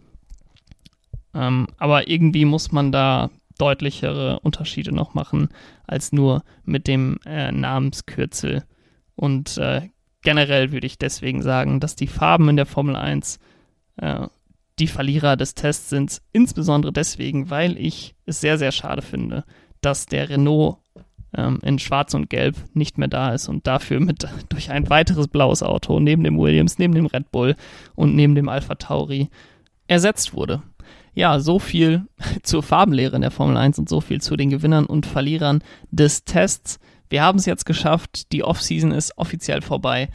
Ähm, 1.35 1.67
aber 1.77 2.09
irgendwie 2.09 2.45
muss 2.45 2.71
man 2.71 2.93
da 2.93 3.31
deutlichere 3.59 4.39
Unterschiede 4.41 4.95
noch 4.95 5.15
machen 5.15 5.49
als 5.87 6.13
nur 6.13 6.45
mit 6.65 6.87
dem 6.87 7.19
äh, 7.27 7.51
Namenskürzel. 7.51 8.63
Und 9.17 9.59
äh, 9.59 9.89
generell 10.23 10.71
würde 10.71 10.87
ich 10.87 10.99
deswegen 10.99 11.43
sagen, 11.43 11.81
dass 11.81 11.97
die 11.97 12.07
Farben 12.07 12.49
in 12.49 12.57
der 12.57 12.67
Formel 12.67 12.95
1 12.95 13.41
äh, 13.97 14.29
die 14.79 14.87
Verlierer 14.87 15.37
des 15.37 15.55
Tests 15.55 15.91
sind, 15.91 16.21
insbesondere 16.33 16.93
deswegen, 16.93 17.51
weil 17.51 17.79
ich 17.79 18.15
es 18.27 18.41
sehr, 18.41 18.59
sehr 18.59 18.73
schade 18.73 19.03
finde, 19.03 19.45
dass 19.81 20.07
der 20.07 20.29
Renault 20.29 20.79
ähm, 21.37 21.59
in 21.63 21.79
Schwarz 21.79 22.15
und 22.15 22.31
Gelb 22.31 22.57
nicht 22.75 22.99
mehr 22.99 23.09
da 23.09 23.33
ist 23.33 23.49
und 23.49 23.67
dafür 23.67 24.01
mit 24.01 24.27
durch 24.49 24.71
ein 24.71 24.89
weiteres 24.91 25.29
blaues 25.29 25.63
Auto 25.63 26.01
neben 26.01 26.25
dem 26.25 26.39
Williams, 26.39 26.79
neben 26.79 26.95
dem 26.95 27.07
Red 27.07 27.31
Bull 27.31 27.57
und 27.95 28.15
neben 28.15 28.35
dem 28.35 28.49
Alpha 28.49 28.75
Tauri 28.75 29.29
ersetzt 29.87 30.35
wurde. 30.35 30.63
Ja, 31.15 31.39
so 31.39 31.59
viel 31.59 32.07
zur 32.43 32.63
Farbenlehre 32.63 33.17
in 33.17 33.23
der 33.23 33.31
Formel 33.31 33.57
1 33.57 33.79
und 33.79 33.89
so 33.89 34.01
viel 34.01 34.21
zu 34.21 34.37
den 34.37 34.51
Gewinnern 34.51 34.87
und 34.87 35.07
Verlierern 35.07 35.63
des 35.91 36.25
Tests. 36.25 36.79
Wir 37.09 37.23
haben 37.23 37.39
es 37.39 37.47
jetzt 37.47 37.67
geschafft. 37.67 38.33
Die 38.33 38.43
Offseason 38.43 38.91
ist 38.91 39.17
offiziell 39.19 39.63
vorbei. 39.63 40.09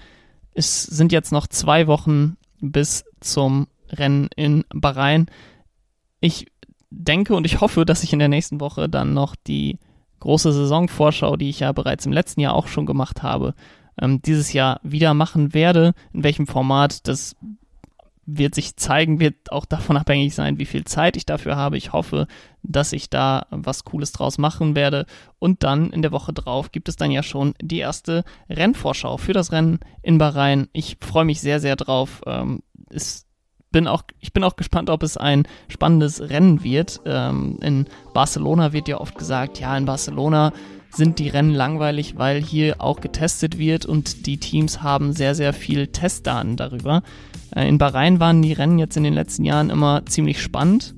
Es 0.53 0.83
sind 0.83 1.11
jetzt 1.11 1.31
noch 1.31 1.47
zwei 1.47 1.87
Wochen 1.87 2.35
bis 2.59 3.05
zum 3.21 3.67
Rennen 3.89 4.29
in 4.35 4.65
Bahrain. 4.73 5.27
Ich 6.19 6.47
denke 6.89 7.35
und 7.35 7.45
ich 7.45 7.61
hoffe, 7.61 7.85
dass 7.85 8.03
ich 8.03 8.13
in 8.13 8.19
der 8.19 8.27
nächsten 8.27 8.59
Woche 8.59 8.89
dann 8.89 9.13
noch 9.13 9.35
die 9.35 9.77
große 10.19 10.51
Saisonvorschau, 10.51 11.37
die 11.37 11.49
ich 11.49 11.61
ja 11.61 11.71
bereits 11.71 12.05
im 12.05 12.11
letzten 12.11 12.41
Jahr 12.41 12.53
auch 12.53 12.67
schon 12.67 12.85
gemacht 12.85 13.23
habe, 13.23 13.53
ähm, 14.01 14.21
dieses 14.21 14.53
Jahr 14.53 14.79
wieder 14.83 15.13
machen 15.13 15.53
werde. 15.53 15.93
In 16.13 16.23
welchem 16.23 16.47
Format, 16.47 17.07
das 17.07 17.35
wird 18.25 18.53
sich 18.53 18.75
zeigen, 18.75 19.19
wird 19.19 19.51
auch 19.51 19.65
davon 19.65 19.97
abhängig 19.97 20.35
sein, 20.35 20.59
wie 20.59 20.65
viel 20.65 20.83
Zeit 20.83 21.17
ich 21.17 21.25
dafür 21.25 21.55
habe. 21.55 21.77
Ich 21.77 21.93
hoffe, 21.93 22.27
dass 22.63 22.93
ich 22.93 23.09
da 23.09 23.47
was 23.49 23.85
Cooles 23.85 24.11
draus 24.11 24.37
machen 24.37 24.75
werde. 24.75 25.05
Und 25.39 25.63
dann 25.63 25.91
in 25.91 26.01
der 26.01 26.11
Woche 26.11 26.33
drauf 26.33 26.71
gibt 26.71 26.89
es 26.89 26.95
dann 26.95 27.11
ja 27.11 27.23
schon 27.23 27.53
die 27.61 27.79
erste 27.79 28.23
Rennvorschau 28.49 29.17
für 29.17 29.33
das 29.33 29.51
Rennen 29.51 29.79
in 30.01 30.17
Bahrain. 30.17 30.67
Ich 30.73 30.97
freue 30.99 31.25
mich 31.25 31.41
sehr, 31.41 31.59
sehr 31.59 31.75
drauf. 31.75 32.21
Ähm, 32.25 32.61
ist 32.89 33.28
bin 33.71 33.87
auch, 33.87 34.03
ich 34.19 34.33
bin 34.33 34.43
auch 34.43 34.55
gespannt, 34.55 34.89
ob 34.89 35.03
es 35.03 35.17
ein 35.17 35.47
spannendes 35.67 36.21
Rennen 36.21 36.63
wird. 36.63 37.01
Ähm, 37.05 37.57
in 37.61 37.85
Barcelona 38.13 38.73
wird 38.73 38.87
ja 38.87 38.99
oft 38.99 39.17
gesagt, 39.17 39.59
ja, 39.59 39.77
in 39.77 39.85
Barcelona 39.85 40.53
sind 40.91 41.19
die 41.19 41.29
Rennen 41.29 41.53
langweilig, 41.53 42.17
weil 42.17 42.41
hier 42.41 42.81
auch 42.81 42.99
getestet 42.99 43.59
wird 43.59 43.85
und 43.85 44.25
die 44.25 44.37
Teams 44.37 44.81
haben 44.81 45.13
sehr, 45.13 45.35
sehr 45.35 45.53
viel 45.53 45.87
Testdaten 45.87 46.55
darüber. 46.55 47.03
Äh, 47.55 47.67
in 47.67 47.77
Bahrain 47.77 48.19
waren 48.19 48.41
die 48.41 48.53
Rennen 48.53 48.79
jetzt 48.79 48.97
in 48.97 49.03
den 49.03 49.13
letzten 49.13 49.45
Jahren 49.45 49.69
immer 49.69 50.05
ziemlich 50.05 50.41
spannend. 50.41 50.95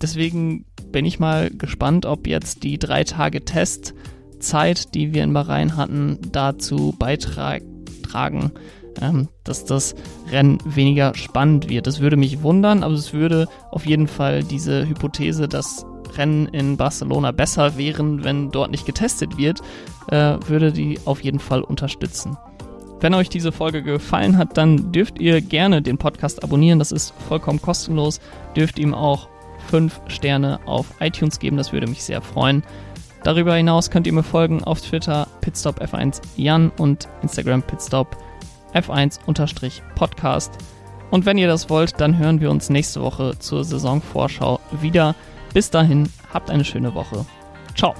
Deswegen 0.00 0.64
bin 0.90 1.04
ich 1.04 1.18
mal 1.18 1.50
gespannt, 1.50 2.06
ob 2.06 2.26
jetzt 2.26 2.62
die 2.62 2.78
drei 2.78 3.04
Tage 3.04 3.44
Testzeit, 3.44 4.94
die 4.94 5.14
wir 5.14 5.24
in 5.24 5.32
Bahrain 5.32 5.76
hatten, 5.76 6.18
dazu 6.30 6.94
beitragen, 6.98 8.52
ähm, 9.00 9.28
dass 9.44 9.64
das 9.64 9.94
Rennen 10.30 10.58
weniger 10.64 11.14
spannend 11.14 11.68
wird. 11.68 11.86
Das 11.86 12.00
würde 12.00 12.16
mich 12.16 12.42
wundern, 12.42 12.82
aber 12.82 12.94
es 12.94 13.12
würde 13.12 13.48
auf 13.70 13.86
jeden 13.86 14.08
Fall 14.08 14.42
diese 14.42 14.86
Hypothese, 14.88 15.48
dass 15.48 15.86
Rennen 16.16 16.46
in 16.48 16.76
Barcelona 16.76 17.32
besser 17.32 17.76
wären, 17.76 18.24
wenn 18.24 18.50
dort 18.50 18.70
nicht 18.70 18.86
getestet 18.86 19.38
wird, 19.38 19.60
äh, 20.08 20.36
würde 20.46 20.72
die 20.72 20.98
auf 21.04 21.22
jeden 21.22 21.38
Fall 21.38 21.62
unterstützen. 21.62 22.36
Wenn 23.00 23.14
euch 23.14 23.28
diese 23.28 23.50
Folge 23.50 23.82
gefallen 23.82 24.38
hat, 24.38 24.56
dann 24.56 24.92
dürft 24.92 25.18
ihr 25.18 25.40
gerne 25.40 25.82
den 25.82 25.98
Podcast 25.98 26.44
abonnieren. 26.44 26.78
Das 26.78 26.92
ist 26.92 27.12
vollkommen 27.28 27.60
kostenlos. 27.60 28.20
Dürft 28.54 28.78
ihm 28.78 28.94
auch 28.94 29.28
5 29.70 30.02
Sterne 30.06 30.60
auf 30.66 30.86
iTunes 31.00 31.40
geben. 31.40 31.56
Das 31.56 31.72
würde 31.72 31.88
mich 31.88 32.04
sehr 32.04 32.22
freuen. 32.22 32.62
Darüber 33.24 33.54
hinaus 33.54 33.90
könnt 33.90 34.06
ihr 34.06 34.12
mir 34.12 34.22
folgen 34.22 34.62
auf 34.62 34.80
Twitter 34.80 35.26
pitstopf1 35.42 36.20
Jan 36.36 36.70
und 36.78 37.08
Instagram 37.22 37.62
pitstopf1-podcast. 38.72 40.50
Und 41.10 41.26
wenn 41.26 41.38
ihr 41.38 41.46
das 41.46 41.68
wollt, 41.68 42.00
dann 42.00 42.18
hören 42.18 42.40
wir 42.40 42.50
uns 42.50 42.70
nächste 42.70 43.02
Woche 43.02 43.38
zur 43.38 43.64
Saisonvorschau 43.64 44.60
wieder. 44.80 45.14
Bis 45.52 45.70
dahin, 45.70 46.08
habt 46.32 46.50
eine 46.50 46.64
schöne 46.64 46.94
Woche. 46.94 47.26
Ciao. 47.74 47.94